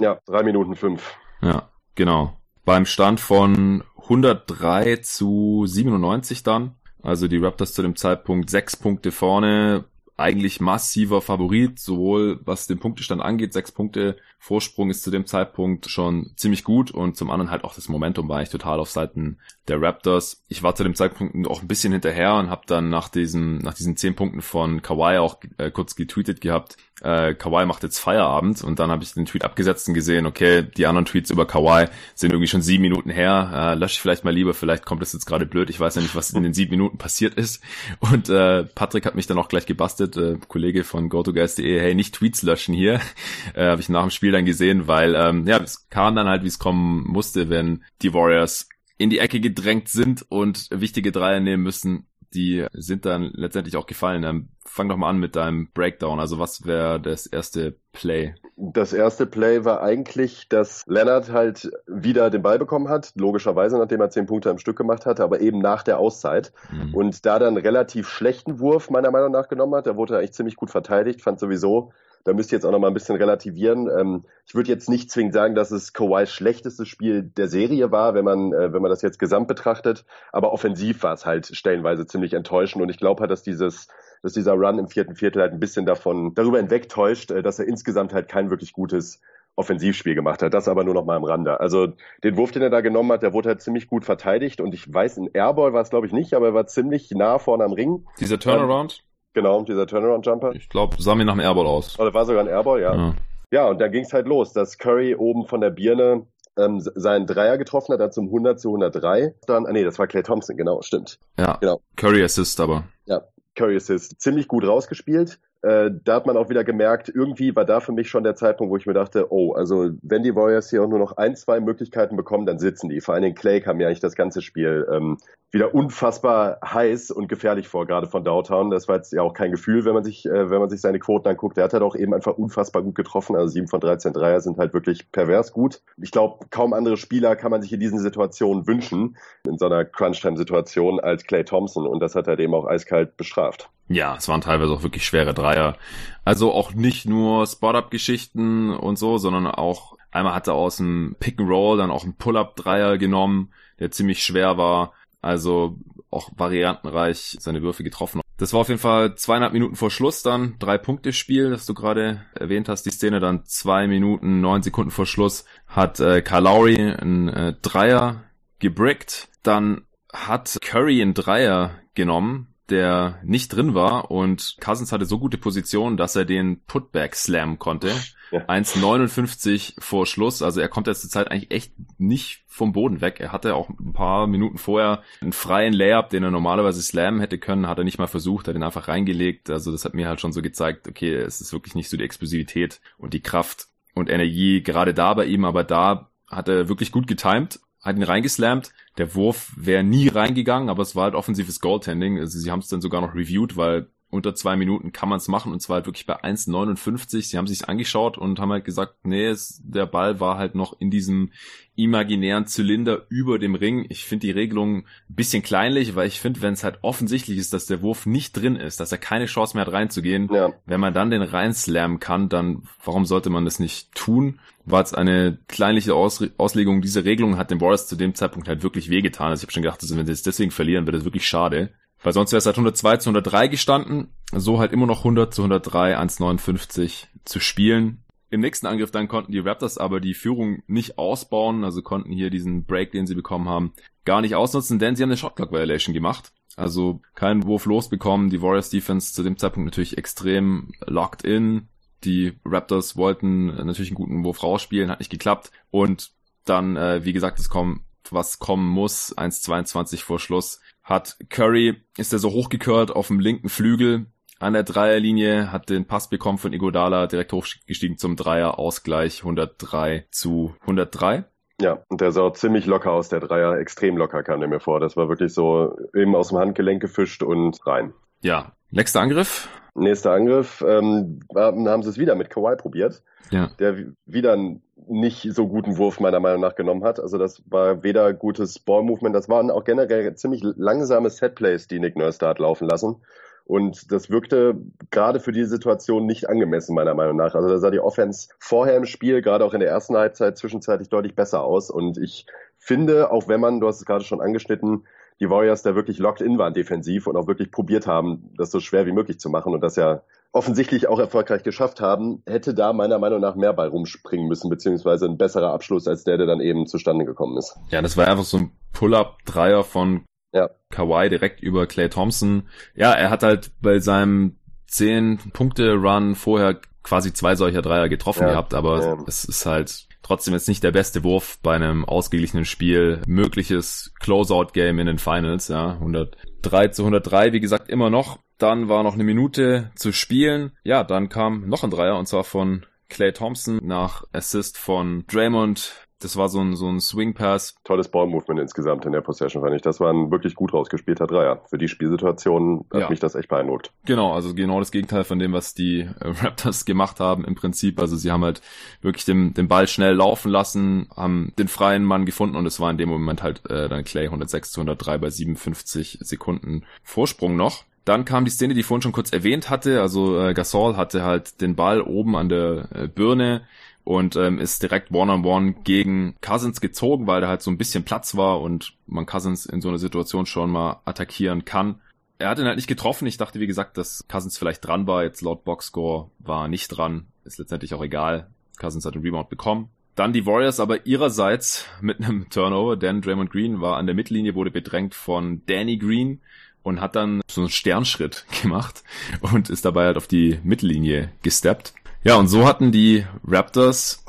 [0.02, 1.15] Ja, drei Minuten fünf.
[1.43, 2.36] Ja, genau.
[2.65, 9.11] Beim Stand von 103 zu 97 dann also die Raptors zu dem Zeitpunkt sechs Punkte
[9.11, 9.85] vorne,
[10.17, 15.89] eigentlich massiver Favorit, sowohl was den Punktestand angeht, sechs Punkte Vorsprung ist zu dem Zeitpunkt
[15.89, 19.37] schon ziemlich gut und zum anderen halt auch das Momentum war ich total auf Seiten
[19.67, 20.43] der Raptors.
[20.47, 23.73] Ich war zu dem Zeitpunkt auch ein bisschen hinterher und habe dann nach diesem nach
[23.73, 28.63] diesen zehn Punkten von Kawhi auch äh, kurz getweetet gehabt, äh, Kawhi macht jetzt Feierabend
[28.63, 31.87] und dann habe ich den Tweet abgesetzt und gesehen, okay, die anderen Tweets über Kawhi
[32.15, 35.13] sind irgendwie schon sieben Minuten her, äh, lösche ich vielleicht mal lieber, vielleicht kommt das
[35.13, 37.61] jetzt gerade blöd, ich weiß ja nicht, was in den sieben Minuten passiert ist
[37.99, 42.15] und äh, Patrick hat mich dann auch gleich gebastelt, äh, Kollege von GoToGuys.de, hey, nicht
[42.15, 43.01] Tweets löschen hier,
[43.53, 46.27] äh, habe ich nach dem Spiel Spiel dann gesehen, weil ähm, ja, es kam dann
[46.27, 51.11] halt, wie es kommen musste, wenn die Warriors in die Ecke gedrängt sind und wichtige
[51.11, 52.05] Dreier nehmen müssen.
[52.34, 54.22] Die sind dann letztendlich auch gefallen.
[54.22, 56.20] Dann fang doch mal an mit deinem Breakdown.
[56.20, 58.36] Also was wäre das erste Play?
[58.56, 64.02] Das erste Play war eigentlich, dass Leonard halt wieder den Ball bekommen hat, logischerweise, nachdem
[64.02, 66.54] er zehn Punkte am Stück gemacht hatte, aber eben nach der Auszeit.
[66.72, 66.94] Mhm.
[66.94, 69.88] Und da dann relativ schlechten Wurf meiner Meinung nach genommen hat.
[69.88, 71.91] Da wurde er eigentlich ziemlich gut verteidigt, fand sowieso
[72.23, 73.89] da müsst ihr jetzt auch noch mal ein bisschen relativieren.
[73.89, 78.13] Ähm, ich würde jetzt nicht zwingend sagen, dass es Kawhis schlechtestes Spiel der Serie war,
[78.13, 80.05] wenn man, äh, wenn man das jetzt gesamt betrachtet.
[80.31, 82.81] Aber offensiv war es halt stellenweise ziemlich enttäuschend.
[82.81, 83.88] Und ich glaube halt, dass dieses,
[84.21, 87.67] dass dieser Run im vierten Viertel halt ein bisschen davon, darüber hinwegtäuscht, äh, dass er
[87.67, 89.21] insgesamt halt kein wirklich gutes
[89.55, 90.53] Offensivspiel gemacht hat.
[90.53, 91.60] Das aber nur noch mal am Rande.
[91.60, 94.73] Also den Wurf, den er da genommen hat, der wurde halt ziemlich gut verteidigt und
[94.73, 97.65] ich weiß, ein Airball war es glaube ich nicht, aber er war ziemlich nah vorne
[97.65, 98.05] am Ring.
[98.19, 99.03] Dieser Turnaround?
[99.34, 100.54] Genau, dieser Turnaround-Jumper.
[100.56, 101.98] Ich glaube, sah mir nach einem Airball aus.
[102.00, 102.96] Oder war sogar ein Airball, ja.
[102.96, 103.13] ja.
[103.52, 106.26] Ja, und dann ging es halt los, dass Curry oben von der Birne
[106.58, 109.36] ähm, seinen Dreier getroffen hat, dann zum 100 zu 103.
[109.48, 111.20] Dann, ah nee, das war Clay Thompson, genau, stimmt.
[111.38, 111.82] Ja, genau.
[111.96, 112.86] Curry Assist aber.
[113.06, 113.22] Ja,
[113.56, 114.20] Curry Assist.
[114.22, 115.39] Ziemlich gut rausgespielt.
[115.63, 118.71] Äh, da hat man auch wieder gemerkt, irgendwie war da für mich schon der Zeitpunkt,
[118.71, 121.60] wo ich mir dachte, oh, also wenn die Warriors hier auch nur noch ein, zwei
[121.60, 123.02] Möglichkeiten bekommen, dann sitzen die.
[123.02, 125.17] Vor allen Dingen Clay kam ja eigentlich das ganze Spiel ähm,
[125.52, 128.71] wieder unfassbar heiß und gefährlich vor, gerade von Downtown.
[128.71, 130.97] Das war jetzt ja auch kein Gefühl, wenn man sich, äh, wenn man sich seine
[130.97, 131.58] Quoten anguckt.
[131.58, 133.36] Der hat halt auch eben einfach unfassbar gut getroffen.
[133.36, 135.84] Also sieben von 13 Dreier sind halt wirklich pervers gut.
[136.02, 139.86] Ich glaube, kaum andere Spieler kann man sich in diesen Situationen wünschen, in so einer
[139.86, 141.86] Crunch-Time-Situation als Clay Thompson.
[141.86, 143.69] Und das hat er eben auch eiskalt bestraft.
[143.93, 145.77] Ja, es waren teilweise auch wirklich schwere Dreier.
[146.23, 151.77] Also auch nicht nur Spot-Up-Geschichten und so, sondern auch einmal hat er aus dem Pick-and-Roll
[151.77, 154.93] dann auch einen Pull-Up-Dreier genommen, der ziemlich schwer war.
[155.21, 155.77] Also
[156.10, 158.21] auch variantenreich seine Würfe getroffen.
[158.38, 161.73] Das war auf jeden Fall zweieinhalb Minuten vor Schluss dann, drei Punkte Spiel, das du
[161.73, 166.41] gerade erwähnt hast, die Szene dann zwei Minuten, neun Sekunden vor Schluss hat äh, Kyle
[166.41, 168.23] Lowry einen äh, Dreier
[168.58, 175.19] gebrickt, dann hat Curry einen Dreier genommen, der nicht drin war und Cousins hatte so
[175.19, 177.91] gute Position, dass er den Putback slam konnte.
[178.31, 178.39] Ja.
[178.45, 180.41] 1,59 vor Schluss.
[180.41, 183.19] Also er kommt jetzt zur Zeit eigentlich echt nicht vom Boden weg.
[183.19, 187.38] Er hatte auch ein paar Minuten vorher einen freien Layup, den er normalerweise slammen hätte
[187.38, 189.49] können, hat er nicht mal versucht, hat ihn einfach reingelegt.
[189.49, 192.05] Also das hat mir halt schon so gezeigt, okay, es ist wirklich nicht so die
[192.05, 196.93] Explosivität und die Kraft und Energie gerade da bei ihm, aber da hat er wirklich
[196.93, 198.72] gut getimt hat ihn reingeslammt.
[198.98, 202.20] Der Wurf wäre nie reingegangen, aber es war halt offensives Goaltending.
[202.20, 205.28] Also sie haben es dann sogar noch reviewed, weil unter zwei Minuten kann man es
[205.28, 207.21] machen und zwar halt wirklich bei 1,59.
[207.24, 210.80] Sie haben sich angeschaut und haben halt gesagt, nee, es, der Ball war halt noch
[210.80, 211.32] in diesem
[211.76, 213.86] imaginären Zylinder über dem Ring.
[213.89, 217.54] Ich finde die Regelung ein bisschen kleinlich, weil ich finde, wenn es halt offensichtlich ist,
[217.54, 220.52] dass der Wurf nicht drin ist, dass er keine Chance mehr hat reinzugehen, ja.
[220.65, 224.39] wenn man dann den reinslammen kann, dann warum sollte man das nicht tun?
[224.65, 228.62] War jetzt eine kleinliche Aus Auslegung dieser Regelung, hat den Warriors zu dem Zeitpunkt halt
[228.62, 229.30] wirklich wehgetan.
[229.30, 231.71] Also ich habe schon gedacht, wenn sie es deswegen verlieren, wird das wirklich schade.
[232.03, 234.07] Weil sonst wäre es halt 102 zu 103 gestanden.
[234.31, 238.03] So halt immer noch 100 zu 103, 1,59 zu spielen.
[238.29, 242.29] Im nächsten Angriff dann konnten die Raptors aber die Führung nicht ausbauen, also konnten hier
[242.29, 243.73] diesen Break, den sie bekommen haben,
[244.05, 246.31] gar nicht ausnutzen, denn sie haben eine Shotclock Violation gemacht.
[246.55, 248.29] Also keinen Wurf losbekommen.
[248.29, 251.67] Die Warriors Defense zu dem Zeitpunkt natürlich extrem locked in.
[252.03, 255.51] Die Raptors wollten natürlich einen guten Wurf rausspielen, hat nicht geklappt.
[255.69, 256.11] Und
[256.45, 260.59] dann, äh, wie gesagt, es kommt, was kommen muss, 1,22 vor Schluss
[260.91, 264.08] hat Curry, ist er so hochgekört auf dem linken Flügel
[264.39, 270.08] an der Dreierlinie, hat den Pass bekommen von Igodala, direkt hochgestiegen zum Dreier, Ausgleich 103
[270.12, 271.25] zu 103.
[271.62, 274.80] Ja, und der sah ziemlich locker aus, der Dreier, extrem locker kam der mir vor.
[274.80, 277.93] Das war wirklich so eben aus dem Handgelenk gefischt und rein.
[278.21, 279.47] Ja, nächster Angriff.
[279.73, 283.51] Nächster Angriff, ähm, haben sie es wieder mit Kawhi probiert, ja.
[283.60, 286.99] der wieder ein nicht so guten Wurf meiner Meinung nach genommen hat.
[286.99, 291.95] Also das war weder gutes Ballmovement, das waren auch generell ziemlich langsame Setplays, die Nick
[291.95, 292.97] Nurse da hat laufen lassen.
[293.45, 294.55] Und das wirkte
[294.91, 297.36] gerade für die Situation nicht angemessen, meiner Meinung nach.
[297.36, 300.89] Also da sah die Offense vorher im Spiel, gerade auch in der ersten Halbzeit, zwischenzeitlich
[300.89, 301.69] deutlich besser aus.
[301.69, 302.25] Und ich
[302.57, 304.86] finde, auch wenn man, du hast es gerade schon angeschnitten,
[305.21, 308.60] die Warriors da wirklich locked in waren defensiv und auch wirklich probiert haben, das so
[308.60, 310.01] schwer wie möglich zu machen und das ja
[310.34, 315.05] offensichtlich auch erfolgreich geschafft haben, hätte da meiner Meinung nach mehr Ball rumspringen müssen, beziehungsweise
[315.05, 317.55] ein besserer Abschluss als der, der dann eben zustande gekommen ist.
[317.69, 320.49] Ja, das war einfach so ein Pull-up-Dreier von ja.
[320.69, 322.47] Kawhi direkt über Clay Thompson.
[322.75, 324.38] Ja, er hat halt bei seinem
[324.69, 328.29] 10-Punkte-Run vorher quasi zwei solcher Dreier getroffen ja.
[328.29, 328.97] gehabt, aber ja.
[329.07, 333.01] es ist halt Trotzdem jetzt nicht der beste Wurf bei einem ausgeglichenen Spiel.
[333.07, 335.73] Mögliches Closeout-Game in den Finals, ja.
[335.73, 338.19] 103 zu 103, wie gesagt, immer noch.
[338.37, 340.53] Dann war noch eine Minute zu spielen.
[340.63, 345.73] Ja, dann kam noch ein Dreier und zwar von Clay Thompson nach Assist von Draymond
[346.01, 347.56] das war so ein, so ein Swing Pass.
[347.63, 349.62] Tolles Ballmovement insgesamt in der Possession, fand ich.
[349.62, 351.41] Das war ein wirklich gut rausgespielter Dreier.
[351.47, 352.89] Für die Spielsituation hat ja.
[352.89, 353.71] mich das echt beeindruckt.
[353.86, 355.88] Genau, also genau das Gegenteil von dem, was die äh,
[356.23, 357.80] Raptors gemacht haben im Prinzip.
[357.80, 358.41] Also sie haben halt
[358.82, 362.71] wirklich den, den Ball schnell laufen lassen, haben den freien Mann gefunden und es war
[362.71, 367.63] in dem Moment halt äh, dann Clay 106 zu 103 bei 57 Sekunden Vorsprung noch.
[367.86, 369.82] Dann kam die Szene, die ich vorhin schon kurz erwähnt hatte.
[369.82, 373.41] Also äh, Gasol hatte halt den Ball oben an der äh, Birne
[373.84, 377.58] und ähm, ist direkt One-on-One -on -one gegen Cousins gezogen, weil da halt so ein
[377.58, 381.82] bisschen Platz war und man Cousins in so einer Situation schon mal attackieren kann.
[382.20, 383.08] Er hat ihn halt nicht getroffen.
[383.08, 385.04] Ich dachte, wie gesagt, dass Cousins vielleicht dran war.
[385.04, 387.08] Jetzt laut Boxscore war nicht dran.
[387.26, 388.30] Ist letztendlich auch egal.
[388.60, 389.70] Cousins hat den Rebound bekommen.
[389.96, 394.36] Dann die Warriors aber ihrerseits mit einem Turnover, denn Draymond Green war an der Mittellinie,
[394.36, 396.22] wurde bedrängt von Danny Green
[396.63, 398.84] und hat dann so einen Sternschritt gemacht
[399.21, 401.74] und ist dabei halt auf die Mittellinie gesteppt.
[402.04, 404.04] Ja, und so hatten die Raptors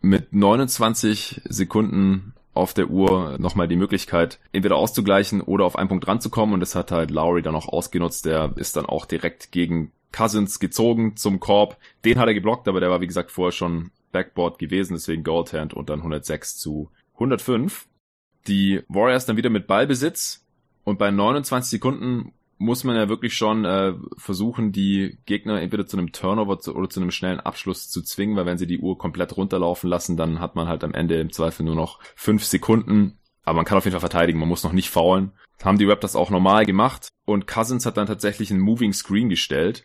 [0.00, 6.06] mit 29 Sekunden auf der Uhr nochmal die Möglichkeit, entweder auszugleichen oder auf einen Punkt
[6.06, 6.54] ranzukommen.
[6.54, 8.26] Und das hat halt Lowry dann auch ausgenutzt.
[8.26, 11.78] Der ist dann auch direkt gegen Cousins gezogen zum Korb.
[12.04, 15.72] Den hat er geblockt, aber der war wie gesagt vorher schon Backboard gewesen, deswegen Goldhand
[15.72, 17.86] und dann 106 zu 105.
[18.46, 20.41] Die Warriors dann wieder mit Ballbesitz
[20.84, 25.96] und bei 29 Sekunden muss man ja wirklich schon äh, versuchen, die Gegner entweder zu
[25.96, 28.96] einem Turnover zu, oder zu einem schnellen Abschluss zu zwingen, weil wenn sie die Uhr
[28.96, 33.18] komplett runterlaufen lassen, dann hat man halt am Ende im Zweifel nur noch fünf Sekunden.
[33.44, 35.32] Aber man kann auf jeden Fall verteidigen, man muss noch nicht faulen.
[35.62, 39.84] Haben die Raptors auch normal gemacht und Cousins hat dann tatsächlich einen Moving Screen gestellt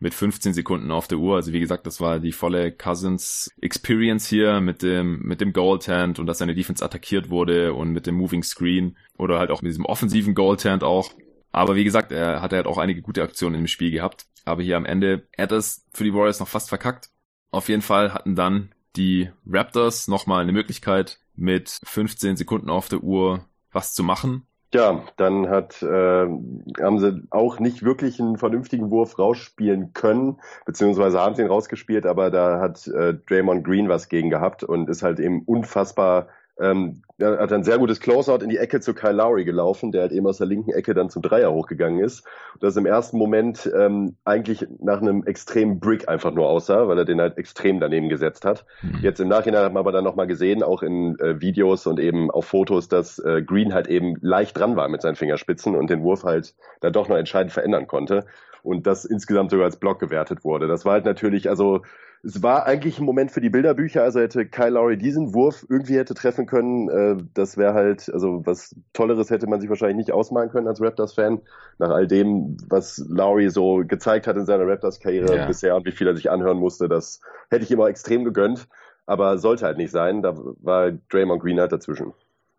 [0.00, 1.36] mit 15 Sekunden auf der Uhr.
[1.36, 6.18] Also wie gesagt, das war die volle Cousins Experience hier mit dem, mit dem Goaltend
[6.18, 9.70] und dass seine Defense attackiert wurde und mit dem Moving Screen oder halt auch mit
[9.70, 11.12] diesem offensiven Goaltend auch.
[11.52, 14.26] Aber wie gesagt, er hat halt auch einige gute Aktionen im Spiel gehabt.
[14.44, 17.10] Aber hier am Ende, er hat es für die Warriors noch fast verkackt.
[17.50, 23.02] Auf jeden Fall hatten dann die Raptors nochmal eine Möglichkeit, mit 15 Sekunden auf der
[23.02, 24.46] Uhr was zu machen.
[24.72, 31.18] Ja, dann hat, äh, haben sie auch nicht wirklich einen vernünftigen Wurf rausspielen können, beziehungsweise
[31.20, 35.02] haben sie ihn rausgespielt, aber da hat äh, Draymond Green was gegen gehabt und ist
[35.02, 36.28] halt eben unfassbar
[36.60, 40.02] ähm, er hat ein sehr gutes Closeout in die Ecke zu Kyle Lowry gelaufen, der
[40.02, 42.26] halt eben aus der linken Ecke dann zum Dreier hochgegangen ist.
[42.54, 46.98] Und das im ersten Moment ähm, eigentlich nach einem extremen Brick einfach nur aussah, weil
[46.98, 48.64] er den halt extrem daneben gesetzt hat.
[48.82, 48.98] Mhm.
[49.02, 52.30] Jetzt im Nachhinein hat man aber dann nochmal gesehen, auch in äh, Videos und eben
[52.30, 56.02] auf Fotos, dass äh, Green halt eben leicht dran war mit seinen Fingerspitzen und den
[56.02, 58.26] Wurf halt da doch noch entscheidend verändern konnte.
[58.62, 60.68] Und das insgesamt sogar als Block gewertet wurde.
[60.68, 61.80] Das war halt natürlich, also
[62.22, 65.96] es war eigentlich ein Moment für die Bilderbücher, also hätte Kyle Lowry diesen Wurf irgendwie
[65.96, 70.12] hätte treffen können, äh, das wäre halt, also was Tolleres hätte man sich wahrscheinlich nicht
[70.12, 71.40] ausmalen können als Raptors-Fan,
[71.78, 75.46] nach all dem, was Lowry so gezeigt hat in seiner Raptors-Karriere ja.
[75.46, 78.68] bisher und wie viel er sich anhören musste, das hätte ich ihm auch extrem gegönnt,
[79.06, 82.12] aber sollte halt nicht sein, da war Draymond Green halt dazwischen.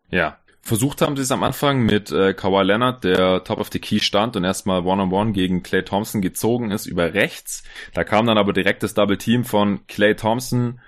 [0.10, 3.80] Ja, Versucht haben sie es am Anfang mit äh, Kawhi Leonard, der top of the
[3.80, 7.63] key stand und erstmal One-on-One gegen Clay Thompson gezogen ist über rechts.
[7.95, 10.80] Da kam dann aber direkt das Double Team von Clay Thompson.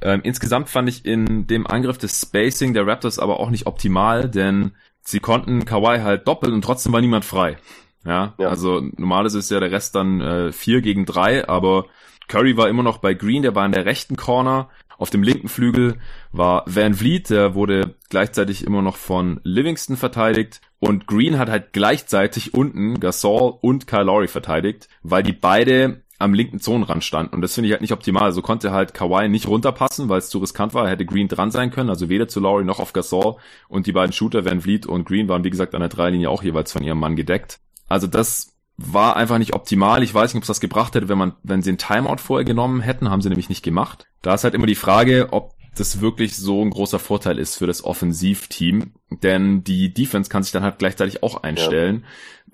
[0.00, 4.30] Ähm, insgesamt fand ich in dem Angriff des Spacing der Raptors aber auch nicht optimal,
[4.30, 7.58] denn sie konnten Kawhi halt doppeln und trotzdem war niemand frei.
[8.06, 8.48] Ja, ja.
[8.48, 11.86] also normal ist ja der Rest dann äh, vier gegen drei, aber
[12.28, 14.70] Curry war immer noch bei Green, der war in der rechten Corner.
[14.98, 15.96] Auf dem linken Flügel
[16.32, 20.60] war Van Vliet, der wurde gleichzeitig immer noch von Livingston verteidigt.
[20.80, 26.34] Und Green hat halt gleichzeitig unten Gasol und Kyle Lowry verteidigt, weil die beide am
[26.34, 27.34] linken Zonenrand standen.
[27.34, 28.22] Und das finde ich halt nicht optimal.
[28.22, 30.84] So also konnte halt Kawhi nicht runterpassen, weil es zu riskant war.
[30.84, 33.36] Er hätte Green dran sein können, also weder zu Lowry noch auf Gasol.
[33.68, 36.42] Und die beiden Shooter, Van Vliet und Green, waren wie gesagt an der Dreilinie auch
[36.42, 37.60] jeweils von ihrem Mann gedeckt.
[37.88, 40.02] Also das war einfach nicht optimal.
[40.02, 42.44] Ich weiß nicht, ob es das gebracht hätte, wenn man, wenn sie einen Timeout vorher
[42.44, 44.06] genommen hätten, haben sie nämlich nicht gemacht.
[44.22, 47.66] Da ist halt immer die Frage, ob das wirklich so ein großer Vorteil ist für
[47.66, 52.04] das Offensivteam, denn die Defense kann sich dann halt gleichzeitig auch einstellen.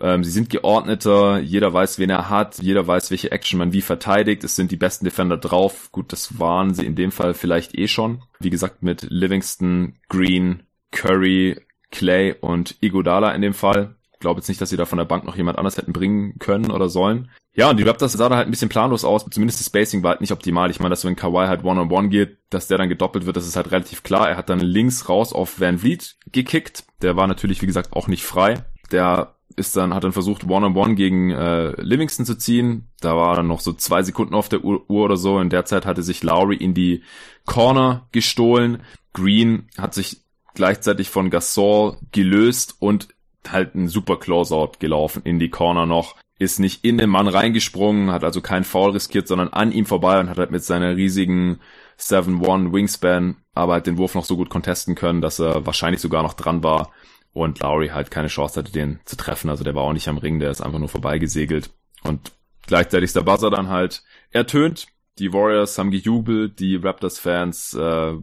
[0.01, 0.15] Ja.
[0.15, 3.83] Ähm, sie sind geordneter, jeder weiß, wen er hat, jeder weiß, welche Action man wie
[3.83, 4.45] verteidigt.
[4.45, 5.91] Es sind die besten Defender drauf.
[5.93, 8.23] Gut, das waren sie in dem Fall vielleicht eh schon.
[8.41, 11.61] Wie gesagt, mit Livingston, Green, Curry,
[11.91, 15.25] Clay und Igodala in dem Fall glaube jetzt nicht, dass sie da von der Bank
[15.25, 17.31] noch jemand anders hätten bringen können oder sollen.
[17.55, 19.27] Ja, und die Raptors sah da halt ein bisschen planlos aus.
[19.31, 20.71] Zumindest das Spacing war halt nicht optimal.
[20.71, 23.37] Ich meine, dass wenn Kawhi halt One-on-One -on -one geht, dass der dann gedoppelt wird,
[23.37, 24.31] das ist halt relativ klar.
[24.31, 26.85] Er hat dann links raus auf Van Vliet gekickt.
[27.03, 28.65] Der war natürlich, wie gesagt, auch nicht frei.
[28.91, 32.89] Der ist dann, hat dann versucht, One-on-One -on -one gegen äh, Livingston zu ziehen.
[33.01, 35.39] Da war dann noch so zwei Sekunden auf der Uhr oder so.
[35.39, 37.05] In der Zeit hatte sich Lowry in die
[37.45, 38.83] Corner gestohlen.
[39.13, 40.23] Green hat sich
[40.55, 43.09] gleichzeitig von Gasol gelöst und
[43.53, 48.11] halt ein super Closeout gelaufen in die Corner noch, ist nicht in den Mann reingesprungen,
[48.11, 51.61] hat also keinen Foul riskiert, sondern an ihm vorbei und hat halt mit seiner riesigen
[51.99, 56.23] 7-1 Wingspan aber halt den Wurf noch so gut contesten können, dass er wahrscheinlich sogar
[56.23, 56.91] noch dran war
[57.33, 59.49] und Lowry halt keine Chance hatte, den zu treffen.
[59.49, 61.71] Also der war auch nicht am Ring, der ist einfach nur vorbeigesegelt
[62.03, 62.33] und
[62.67, 64.89] gleichzeitig ist der Buzzer dann halt ertönt.
[65.21, 68.15] Die Warriors haben gejubelt, die Raptors-Fans äh,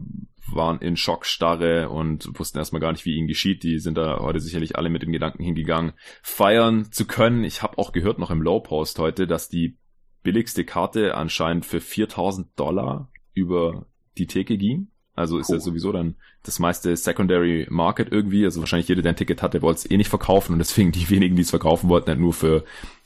[0.54, 3.62] waren in Schockstarre und wussten erstmal gar nicht, wie ihnen geschieht.
[3.62, 7.44] Die sind da heute sicherlich alle mit dem Gedanken hingegangen, feiern zu können.
[7.44, 9.76] Ich habe auch gehört noch im Low Post heute, dass die
[10.22, 13.86] billigste Karte anscheinend für 4000 Dollar über
[14.18, 14.88] die Theke ging.
[15.14, 15.56] Also ist cool.
[15.56, 18.44] ja sowieso dann das meiste Secondary Market irgendwie.
[18.44, 21.10] Also wahrscheinlich jeder, der ein Ticket hatte, wollte es eh nicht verkaufen und deswegen die
[21.10, 22.64] wenigen, die es verkaufen wollten, halt nur für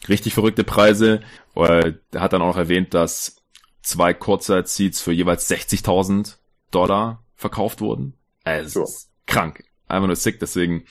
[0.08, 1.20] richtig verrückte Preise.
[1.54, 3.42] Er hat dann auch erwähnt, dass
[3.82, 6.36] zwei Kurzzeit-Seats für jeweils 60.000
[6.70, 8.14] Dollar verkauft wurden.
[8.44, 9.64] Also, es ist krank.
[9.86, 10.40] einfach nur sick.
[10.40, 10.84] Deswegen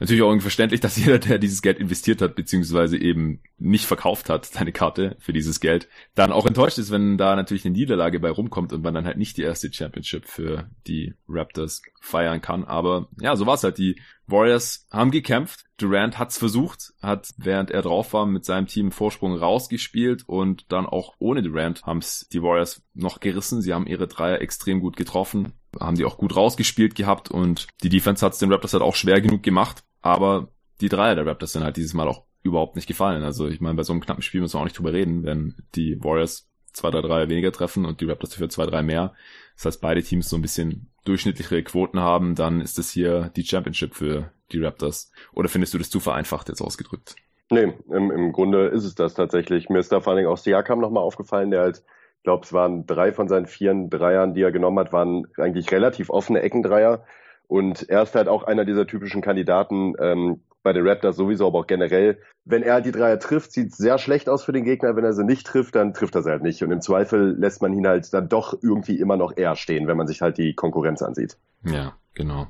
[0.00, 4.30] natürlich auch irgendwie verständlich, dass jeder, der dieses Geld investiert hat, beziehungsweise eben nicht verkauft
[4.30, 8.18] hat, seine Karte für dieses Geld, dann auch enttäuscht ist, wenn da natürlich eine Niederlage
[8.18, 12.64] bei rumkommt und man dann halt nicht die erste Championship für die Raptors feiern kann.
[12.64, 13.78] Aber ja, so war es halt.
[13.78, 15.64] Die Warriors haben gekämpft.
[15.76, 20.86] Durant hat's versucht, hat während er drauf war mit seinem Team Vorsprung rausgespielt und dann
[20.86, 23.62] auch ohne Durant haben's die Warriors noch gerissen.
[23.62, 27.88] Sie haben ihre Dreier extrem gut getroffen, haben die auch gut rausgespielt gehabt und die
[27.88, 29.82] Defense hat's den Raptors halt auch schwer genug gemacht.
[30.02, 30.48] Aber
[30.80, 33.22] die Dreier der Raptors sind halt dieses Mal auch überhaupt nicht gefallen.
[33.22, 35.56] Also ich meine, bei so einem knappen Spiel müssen wir auch nicht drüber reden, wenn
[35.74, 39.14] die Warriors zwei, drei Dreier weniger treffen und die Raptors dafür zwei, drei mehr.
[39.56, 43.44] Das heißt, beide Teams so ein bisschen durchschnittlichere Quoten haben, dann ist das hier die
[43.44, 45.12] Championship für die Raptors.
[45.32, 47.16] Oder findest du das zu vereinfacht jetzt ausgedrückt?
[47.50, 49.68] Nee, im, im Grunde ist es das tatsächlich.
[49.68, 51.82] Mir ist da vor allen Dingen auch Siakam nochmal aufgefallen, der halt,
[52.18, 55.72] ich glaube, es waren drei von seinen vier Dreiern, die er genommen hat, waren eigentlich
[55.72, 57.04] relativ offene Eckendreier.
[57.50, 61.58] Und er ist halt auch einer dieser typischen Kandidaten, ähm, bei den Raptors sowieso, aber
[61.58, 62.20] auch generell.
[62.44, 64.94] Wenn er die Dreier trifft, sieht es sehr schlecht aus für den Gegner.
[64.94, 66.62] Wenn er sie nicht trifft, dann trifft er sie halt nicht.
[66.62, 69.96] Und im Zweifel lässt man ihn halt dann doch irgendwie immer noch eher stehen, wenn
[69.96, 71.38] man sich halt die Konkurrenz ansieht.
[71.64, 72.46] Ja, genau.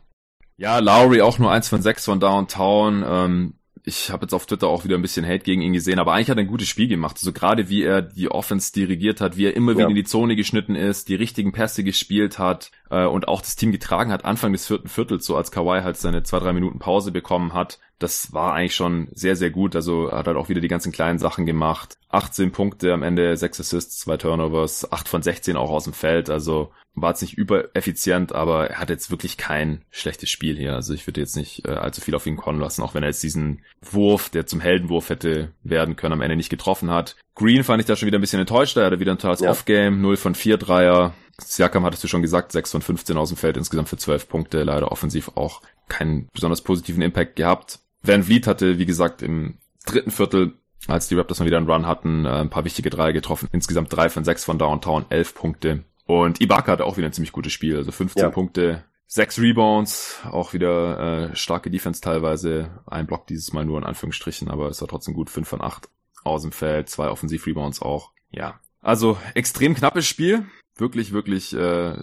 [0.59, 3.03] Ja, Lowry auch nur eins von sechs von Downtown.
[3.07, 6.13] Ähm, ich habe jetzt auf Twitter auch wieder ein bisschen Hate gegen ihn gesehen, aber
[6.13, 7.17] eigentlich hat er ein gutes Spiel gemacht.
[7.17, 10.37] Also gerade wie er die Offense dirigiert hat, wie er immer wieder in die Zone
[10.37, 14.53] geschnitten ist, die richtigen Pässe gespielt hat äh, und auch das Team getragen hat, Anfang
[14.53, 17.79] des vierten Viertels, so als Kawhi halt seine zwei, drei Minuten Pause bekommen hat.
[17.99, 19.77] Das war eigentlich schon sehr, sehr gut.
[19.77, 21.97] Also hat halt auch wieder die ganzen kleinen Sachen gemacht.
[22.09, 26.31] 18 Punkte am Ende, 6 Assists, 2 Turnovers, 8 von 16 auch aus dem Feld.
[26.31, 30.75] Also war jetzt nicht übereffizient, aber er hat jetzt wirklich kein schlechtes Spiel hier.
[30.75, 33.11] Also ich würde jetzt nicht äh, allzu viel auf ihn kommen lassen, auch wenn er
[33.11, 37.17] jetzt diesen Wurf, der zum Heldenwurf hätte werden können, am Ende nicht getroffen hat.
[37.35, 38.77] Green fand ich da schon wieder ein bisschen enttäuscht.
[38.77, 39.51] Er hatte wieder ein totales ja.
[39.51, 41.15] Off-Game, 0 von 4 Dreier.
[41.41, 44.63] Siakam hattest du schon gesagt, 6 von 15 aus dem Feld, insgesamt für 12 Punkte,
[44.63, 47.81] leider offensiv auch keinen besonders positiven Impact gehabt.
[48.03, 50.55] Van Vliet hatte, wie gesagt, im dritten Viertel,
[50.87, 53.49] als die Raptors mal wieder einen Run hatten, äh, ein paar wichtige Dreier getroffen.
[53.53, 55.85] Insgesamt drei von sechs von Downtown, elf Punkte.
[56.07, 58.31] Und Ibaka hatte auch wieder ein ziemlich gutes Spiel, also 15 ja.
[58.31, 62.83] Punkte, sechs Rebounds, auch wieder äh, starke Defense teilweise.
[62.87, 65.89] Ein Block dieses Mal nur in Anführungsstrichen, aber es war trotzdem gut, fünf von acht
[66.25, 68.13] aus dem Feld, zwei Offensiv-Rebounds auch.
[68.31, 70.47] Ja, also extrem knappes Spiel.
[70.77, 71.97] Wirklich, wirklich äh,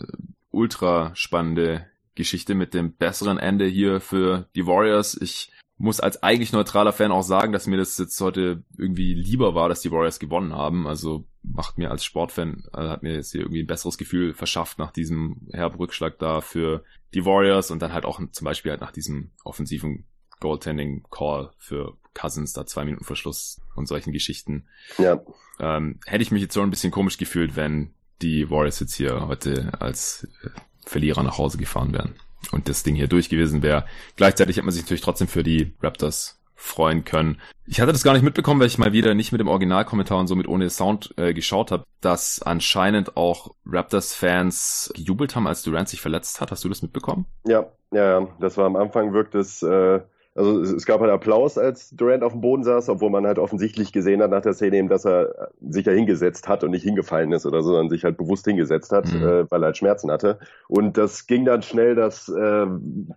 [0.52, 5.16] ultra spannende Geschichte mit dem besseren Ende hier für die Warriors.
[5.20, 9.54] Ich muss als eigentlich neutraler Fan auch sagen, dass mir das jetzt heute irgendwie lieber
[9.54, 10.88] war, dass die Warriors gewonnen haben.
[10.88, 14.80] Also macht mir als Sportfan, also hat mir jetzt hier irgendwie ein besseres Gefühl verschafft
[14.80, 18.82] nach diesem herben Rückschlag da für die Warriors und dann halt auch zum Beispiel halt
[18.82, 20.06] nach diesem offensiven
[20.40, 24.66] Goaltending Call für Cousins, da zwei Minuten Verschluss und solchen Geschichten.
[24.98, 25.22] Ja.
[25.60, 29.28] Ähm, hätte ich mich jetzt so ein bisschen komisch gefühlt, wenn die Warriors jetzt hier
[29.28, 30.50] heute als äh,
[30.86, 32.16] Verlierer nach Hause gefahren wären
[32.52, 33.86] und das Ding hier durch gewesen wäre.
[34.16, 37.40] Gleichzeitig hat man sich natürlich trotzdem für die Raptors freuen können.
[37.68, 40.28] Ich hatte das gar nicht mitbekommen, weil ich mal wieder nicht mit dem Originalkommentar und
[40.28, 46.02] somit ohne Sound äh, geschaut habe, dass anscheinend auch Raptors-Fans gejubelt haben, als Durant sich
[46.02, 46.50] verletzt hat.
[46.50, 47.28] Hast du das mitbekommen?
[47.46, 48.28] Ja, ja, ja.
[48.40, 50.00] Das war am Anfang wirkt es äh,
[50.38, 53.92] also es gab halt Applaus, als Durant auf dem Boden saß, obwohl man halt offensichtlich
[53.92, 57.32] gesehen hat nach der Szene eben, dass er sich ja hingesetzt hat und nicht hingefallen
[57.32, 59.24] ist oder so, sondern sich halt bewusst hingesetzt hat, mhm.
[59.24, 60.38] äh, weil er halt Schmerzen hatte.
[60.68, 62.68] Und das ging dann schnell, dass äh,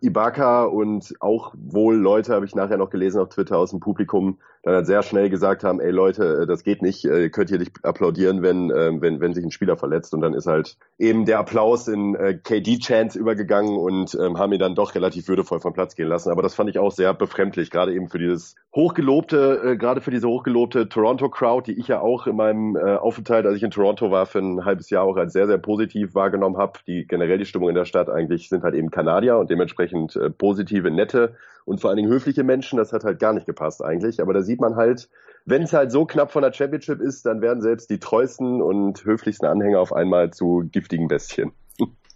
[0.00, 4.38] Ibaka und auch wohl Leute, habe ich nachher noch gelesen auf Twitter aus dem Publikum,
[4.62, 7.48] dann halt sehr schnell gesagt haben, ey Leute, äh, das geht nicht, äh, ihr könnt
[7.48, 10.12] hier nicht applaudieren, wenn, äh, wenn, wenn sich ein Spieler verletzt.
[10.12, 14.58] Und dann ist halt eben der Applaus in äh, KD-Chants übergegangen und ähm, haben ihn
[14.58, 16.30] dann doch relativ würdevoll vom Platz gehen lassen.
[16.30, 20.28] Aber das fand ich auch sehr befremdlich, gerade eben für dieses hochgelobte, gerade für diese
[20.28, 24.38] hochgelobte Toronto-Crowd, die ich ja auch in meinem Aufenthalt, als ich in Toronto war, für
[24.38, 26.78] ein halbes Jahr auch als sehr, sehr positiv wahrgenommen habe.
[26.86, 30.90] Die generell die Stimmung in der Stadt eigentlich sind halt eben Kanadier und dementsprechend positive,
[30.90, 32.76] nette und vor allen Dingen höfliche Menschen.
[32.76, 34.20] Das hat halt gar nicht gepasst eigentlich.
[34.20, 35.08] Aber da sieht man halt,
[35.44, 39.04] wenn es halt so knapp von der Championship ist, dann werden selbst die treuesten und
[39.04, 41.52] höflichsten Anhänger auf einmal zu giftigen Bestien.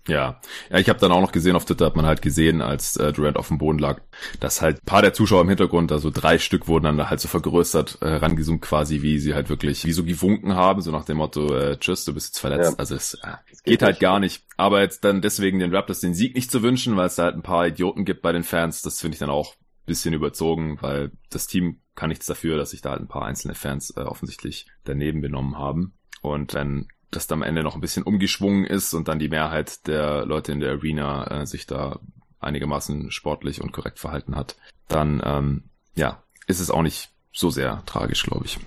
[0.06, 0.40] Ja,
[0.70, 3.12] ja, ich habe dann auch noch gesehen, auf Twitter hat man halt gesehen, als äh,
[3.12, 4.02] Durant auf dem Boden lag,
[4.38, 7.28] dass halt ein paar der Zuschauer im Hintergrund, also drei Stück wurden dann halt so
[7.28, 11.16] vergrößert, äh, rangezoomt quasi, wie sie halt wirklich, wie so gewunken haben, so nach dem
[11.16, 12.72] Motto, äh, tschüss, du bist jetzt verletzt.
[12.72, 12.78] Ja.
[12.78, 14.44] Also es, äh, geht, geht halt gar nicht.
[14.58, 17.36] Aber jetzt dann deswegen den Raptors den Sieg nicht zu wünschen, weil es da halt
[17.36, 19.54] ein paar Idioten gibt bei den Fans, das finde ich dann auch
[19.86, 23.54] bisschen überzogen, weil das Team kann nichts dafür, dass sich da halt ein paar einzelne
[23.54, 25.94] Fans äh, offensichtlich daneben benommen haben.
[26.22, 30.24] Und wenn das am Ende noch ein bisschen umgeschwungen ist und dann die Mehrheit der
[30.24, 31.98] Leute in der Arena äh, sich da
[32.40, 34.56] einigermaßen sportlich und korrekt verhalten hat,
[34.88, 38.58] dann ähm, ja, ist es auch nicht so sehr tragisch, glaube ich.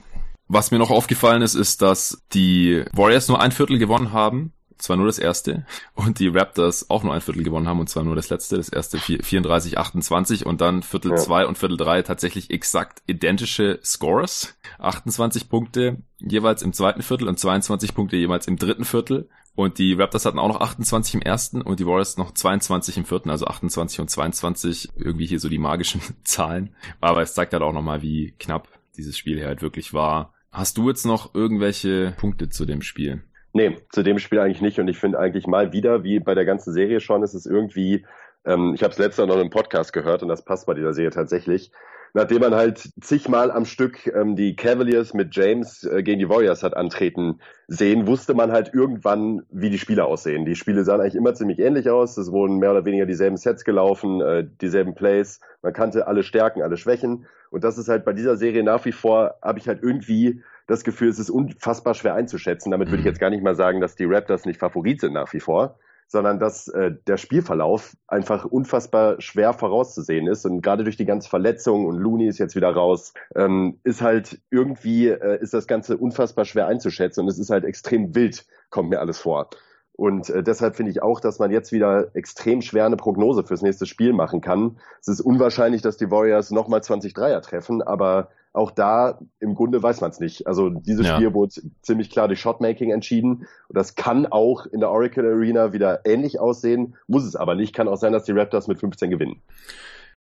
[0.47, 4.97] Was mir noch aufgefallen ist, ist, dass die Warriors nur ein Viertel gewonnen haben zwar
[4.97, 5.65] nur das erste,
[5.95, 8.69] und die Raptors auch nur ein Viertel gewonnen haben, und zwar nur das letzte, das
[8.69, 11.17] erste 34, 28 und dann Viertel ja.
[11.17, 14.57] zwei und Viertel drei tatsächlich exakt identische Scores.
[14.79, 19.29] 28 Punkte jeweils im zweiten Viertel und 22 Punkte jeweils im dritten Viertel.
[19.57, 23.05] Und die Raptors hatten auch noch 28 im ersten und die Warriors noch 22 im
[23.05, 26.75] vierten, also 28 und 22, irgendwie hier so die magischen Zahlen.
[27.01, 28.67] Aber es zeigt halt auch nochmal, wie knapp
[28.97, 30.33] dieses Spiel hier halt wirklich war.
[30.51, 33.23] Hast du jetzt noch irgendwelche Punkte zu dem Spiel?
[33.57, 34.79] Nee, zu dem Spiel eigentlich nicht.
[34.79, 38.05] Und ich finde eigentlich mal wieder, wie bei der ganzen Serie schon, ist es irgendwie,
[38.45, 40.93] ähm, ich habe es letztes Mal noch im Podcast gehört und das passt bei dieser
[40.93, 41.71] Serie tatsächlich
[42.13, 46.63] nachdem man halt zigmal am Stück ähm, die Cavaliers mit James äh, gegen die Warriors
[46.63, 50.45] hat antreten sehen, wusste man halt irgendwann, wie die Spiele aussehen.
[50.45, 52.17] Die Spiele sahen eigentlich immer ziemlich ähnlich aus.
[52.17, 55.39] Es wurden mehr oder weniger dieselben Sets gelaufen, äh, dieselben Plays.
[55.61, 57.27] Man kannte alle Stärken, alle Schwächen.
[57.51, 60.83] Und das ist halt bei dieser Serie nach wie vor, habe ich halt irgendwie das
[60.83, 62.71] Gefühl, es ist unfassbar schwer einzuschätzen.
[62.71, 63.11] Damit würde ich mhm.
[63.11, 66.39] jetzt gar nicht mal sagen, dass die Raptors nicht Favorit sind nach wie vor sondern
[66.39, 70.45] dass äh, der Spielverlauf einfach unfassbar schwer vorauszusehen ist.
[70.45, 74.39] Und gerade durch die ganze Verletzung und Looney ist jetzt wieder raus, ähm, ist halt
[74.49, 78.89] irgendwie, äh, ist das Ganze unfassbar schwer einzuschätzen und es ist halt extrem wild, kommt
[78.89, 79.49] mir alles vor.
[79.97, 83.63] Und äh, deshalb finde ich auch, dass man jetzt wieder extrem schwer eine Prognose fürs
[83.63, 84.77] nächste Spiel machen kann.
[85.01, 89.81] Es ist unwahrscheinlich, dass die Warriors nochmal 20 Dreier treffen, aber auch da im Grunde
[89.81, 90.45] weiß man es nicht.
[90.45, 91.15] Also dieses ja.
[91.15, 93.47] Spiel wurde ziemlich klar durch Shotmaking entschieden.
[93.67, 97.73] Und das kann auch in der Oracle Arena wieder ähnlich aussehen, muss es aber nicht.
[97.73, 99.41] Kann auch sein, dass die Raptors mit 15 gewinnen.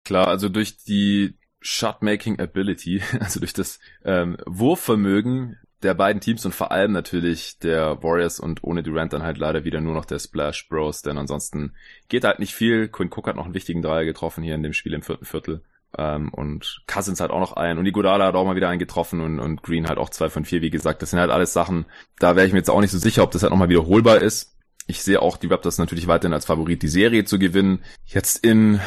[0.04, 6.54] Klar, also durch die Shotmaking Ability, also durch das ähm, Wurfvermögen der beiden Teams und
[6.54, 10.18] vor allem natürlich der Warriors und ohne Durant dann halt leider wieder nur noch der
[10.18, 11.74] Splash Bros, denn ansonsten
[12.08, 12.88] geht halt nicht viel.
[12.88, 15.62] Quinn Cook hat noch einen wichtigen Dreier getroffen hier in dem Spiel im vierten Viertel.
[15.96, 19.20] Ähm, und Cousins hat auch noch einen und Iguodala hat auch mal wieder einen getroffen
[19.20, 21.02] und, und Green halt auch zwei von vier, wie gesagt.
[21.02, 21.84] Das sind halt alles Sachen,
[22.18, 24.56] da wäre ich mir jetzt auch nicht so sicher, ob das halt nochmal wiederholbar ist.
[24.86, 27.82] Ich sehe auch die Raptors natürlich weiterhin als Favorit, die Serie zu gewinnen.
[28.04, 28.80] Jetzt in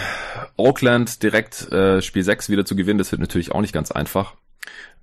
[0.55, 4.35] Oakland direkt äh, Spiel 6 wieder zu gewinnen, das wird natürlich auch nicht ganz einfach.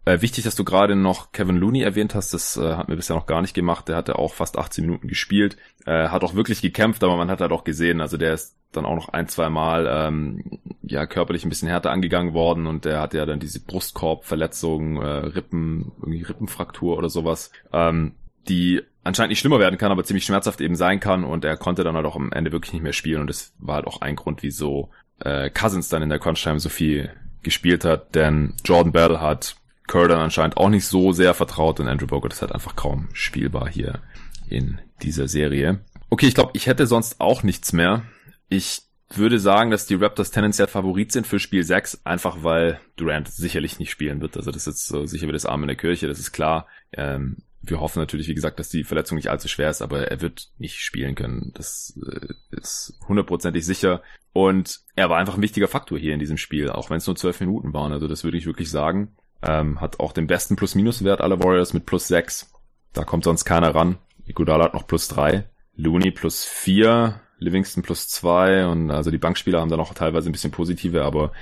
[0.07, 3.17] Äh, wichtig, dass du gerade noch Kevin Looney erwähnt hast, das äh, hat mir bisher
[3.17, 3.89] noch gar nicht gemacht.
[3.89, 7.41] Der hatte auch fast 18 Minuten gespielt, äh, hat auch wirklich gekämpft, aber man hat
[7.41, 11.45] halt auch gesehen, also der ist dann auch noch ein, zwei Mal ähm, ja körperlich
[11.45, 16.23] ein bisschen härter angegangen worden und der hatte ja dann diese Brustkorbverletzung, äh, Rippen, irgendwie
[16.23, 18.13] Rippenfraktur oder sowas, ähm,
[18.49, 21.85] die anscheinend nicht schlimmer werden kann, aber ziemlich schmerzhaft eben sein kann und er konnte
[21.85, 24.17] dann halt auch am Ende wirklich nicht mehr spielen und das war halt auch ein
[24.17, 24.91] Grund, wieso
[25.21, 27.11] äh, Cousins dann in der Crunch Time so viel
[27.43, 31.89] gespielt hat, denn Jordan Battle hat Kerr dann anscheinend auch nicht so sehr vertraut und
[31.89, 34.01] Andrew Bogut ist halt einfach kaum spielbar hier
[34.49, 35.81] in dieser Serie.
[36.11, 38.03] Okay, ich glaube, ich hätte sonst auch nichts mehr.
[38.49, 43.29] Ich würde sagen, dass die Raptors tendenziell Favorit sind für Spiel 6, einfach weil Durant
[43.29, 44.37] sicherlich nicht spielen wird.
[44.37, 46.67] Also das ist jetzt so sicher wie das Arm in der Kirche, das ist klar.
[46.93, 50.21] Ähm, wir hoffen natürlich, wie gesagt, dass die Verletzung nicht allzu schwer ist, aber er
[50.21, 51.53] wird nicht spielen können.
[51.55, 54.03] Das äh, ist hundertprozentig sicher.
[54.33, 57.17] Und er war einfach ein wichtiger Faktor hier in diesem Spiel, auch wenn es nur
[57.17, 57.93] zwölf Minuten waren.
[57.93, 59.17] Also das würde ich wirklich sagen.
[59.47, 62.51] Ähm, hat auch den besten Plus-Minus-Wert aller Warriors mit plus sechs.
[62.93, 63.99] Da kommt sonst keiner ran.
[64.27, 65.45] Iguodala hat noch plus drei.
[65.77, 67.21] Looney plus vier.
[67.39, 71.33] Livingston plus zwei und also die Bankspieler haben da noch teilweise ein bisschen positive, aber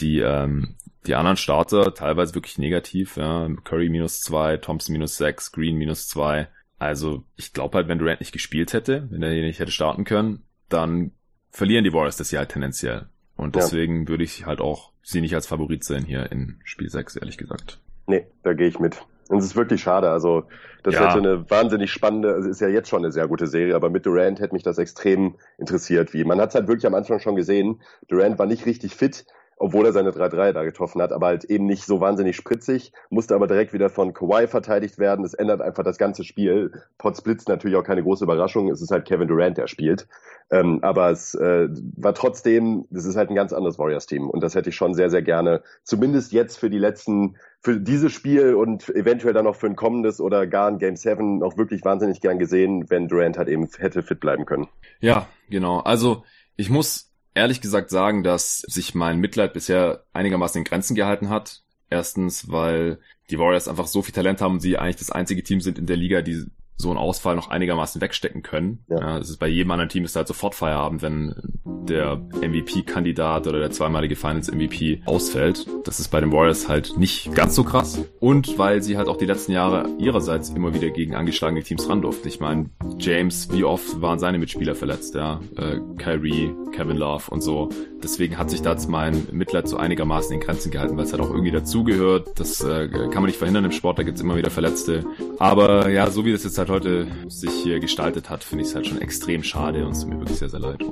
[0.00, 0.76] die, ähm,
[1.06, 3.48] die anderen Starter teilweise wirklich negativ, ja.
[3.64, 6.48] Curry minus zwei, Thompson minus sechs, Green minus zwei.
[6.78, 10.04] Also ich glaube halt, wenn Durant nicht gespielt hätte, wenn er hier nicht hätte starten
[10.04, 11.12] können, dann
[11.50, 13.06] verlieren die Warriors das Jahr halt tendenziell.
[13.36, 14.08] Und deswegen ja.
[14.08, 17.80] würde ich halt auch sie nicht als Favorit sehen hier in Spiel 6, ehrlich gesagt.
[18.06, 19.04] Nee, da gehe ich mit.
[19.28, 20.10] Und es ist wirklich schade.
[20.10, 20.44] Also,
[20.82, 21.08] das ja.
[21.08, 24.04] hätte eine wahnsinnig spannende, also ist ja jetzt schon eine sehr gute Serie, aber mit
[24.04, 26.12] Durant hätte mich das extrem interessiert.
[26.12, 27.80] Wie man hat es halt wirklich am Anfang schon gesehen.
[28.08, 29.24] Durant war nicht richtig fit,
[29.62, 33.36] obwohl er seine 3-3 da getroffen hat, aber halt eben nicht so wahnsinnig spritzig, musste
[33.36, 35.22] aber direkt wieder von Kawhi verteidigt werden.
[35.22, 36.72] Das ändert einfach das ganze Spiel.
[36.98, 38.68] Potts blitzt natürlich auch keine große Überraschung.
[38.70, 40.08] Es ist halt Kevin Durant, der spielt.
[40.50, 44.28] Ähm, aber es äh, war trotzdem, das ist halt ein ganz anderes Warriors-Team.
[44.28, 48.10] Und das hätte ich schon sehr, sehr gerne, zumindest jetzt für die letzten, für dieses
[48.10, 51.84] Spiel und eventuell dann noch für ein kommendes oder gar ein Game 7 noch wirklich
[51.84, 54.66] wahnsinnig gern gesehen, wenn Durant halt eben hätte fit bleiben können.
[54.98, 55.78] Ja, genau.
[55.78, 56.24] Also
[56.56, 61.62] ich muss ehrlich gesagt sagen, dass sich mein Mitleid bisher einigermaßen in Grenzen gehalten hat.
[61.90, 65.60] Erstens, weil die Warriors einfach so viel Talent haben und sie eigentlich das einzige Team
[65.60, 66.46] sind in der Liga, die
[66.82, 68.84] so einen Ausfall noch einigermaßen wegstecken können.
[68.88, 69.18] Ja.
[69.18, 73.70] es ist bei jedem anderen Team ist halt sofort Feierabend, wenn der MVP-Kandidat oder der
[73.70, 75.66] zweimalige Finals-MVP ausfällt.
[75.84, 77.98] Das ist bei den Warriors halt nicht ganz so krass.
[78.20, 82.02] Und weil sie halt auch die letzten Jahre ihrerseits immer wieder gegen angeschlagene Teams ran
[82.02, 82.28] durften.
[82.28, 85.40] Ich meine, James, wie oft waren seine Mitspieler verletzt, ja?
[85.56, 87.68] Äh, Kyrie, Kevin Love und so.
[88.02, 91.22] deswegen hat sich da jetzt mein Mitleid so einigermaßen in Grenzen gehalten, weil es halt
[91.22, 92.28] auch irgendwie dazugehört.
[92.36, 95.04] Das äh, kann man nicht verhindern im Sport, da gibt's immer wieder Verletzte.
[95.38, 98.74] Aber ja, so wie das jetzt halt heute sich hier gestaltet hat, finde ich es
[98.74, 100.82] halt schon extrem schade und es tut mir wirklich sehr, sehr leid.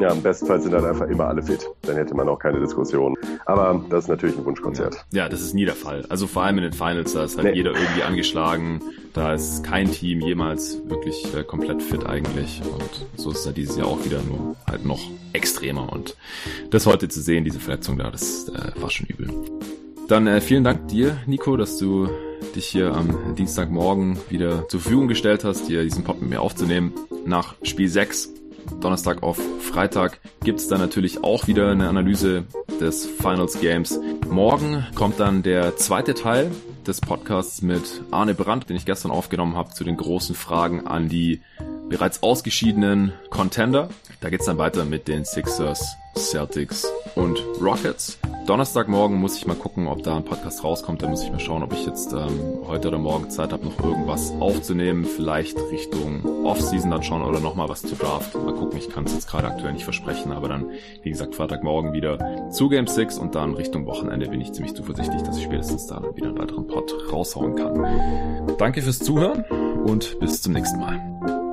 [0.00, 1.68] Ja, im Bestfall sind dann einfach immer alle fit.
[1.82, 3.16] Dann hätte man auch keine Diskussion.
[3.46, 5.04] Aber das ist natürlich ein Wunschkonzert.
[5.12, 6.04] Ja, das ist nie der Fall.
[6.08, 7.54] Also vor allem in den Finals, da ist halt nee.
[7.54, 8.80] jeder irgendwie angeschlagen.
[9.12, 12.60] Da ist kein Team jemals wirklich äh, komplett fit eigentlich.
[12.60, 15.00] Und so ist es halt dieses Jahr auch wieder nur halt noch
[15.32, 15.92] extremer.
[15.92, 16.16] Und
[16.70, 19.30] das heute zu sehen, diese Verletzung da, das äh, war schon übel.
[20.08, 22.08] Dann äh, vielen Dank dir, Nico, dass du
[22.54, 26.92] dich hier am Dienstagmorgen wieder zur Verfügung gestellt hast, hier diesen Pod mit mir aufzunehmen.
[27.24, 28.30] Nach Spiel 6
[28.80, 32.44] Donnerstag auf Freitag gibt es dann natürlich auch wieder eine Analyse
[32.80, 33.98] des Finals Games.
[34.28, 36.50] Morgen kommt dann der zweite Teil
[36.86, 41.08] des Podcasts mit Arne Brandt, den ich gestern aufgenommen habe, zu den großen Fragen an
[41.08, 41.40] die
[41.88, 43.88] bereits ausgeschiedenen Contender.
[44.20, 48.18] Da geht's dann weiter mit den Sixers, Celtics und Rockets.
[48.46, 51.02] Donnerstagmorgen muss ich mal gucken, ob da ein Podcast rauskommt.
[51.02, 53.82] Da muss ich mal schauen, ob ich jetzt ähm, heute oder morgen Zeit habe, noch
[53.82, 55.04] irgendwas aufzunehmen.
[55.04, 58.34] Vielleicht Richtung Offseason dann schon oder nochmal was zu Draft.
[58.34, 60.70] Mal gucken, ich kann es jetzt gerade aktuell nicht versprechen, aber dann,
[61.02, 65.22] wie gesagt, Freitagmorgen wieder zu Game 6 und dann Richtung Wochenende bin ich ziemlich zuversichtlich,
[65.22, 68.56] dass ich spätestens da wieder einen weiteren Pod raushauen kann.
[68.58, 69.44] Danke fürs Zuhören
[69.86, 71.43] und bis zum nächsten Mal.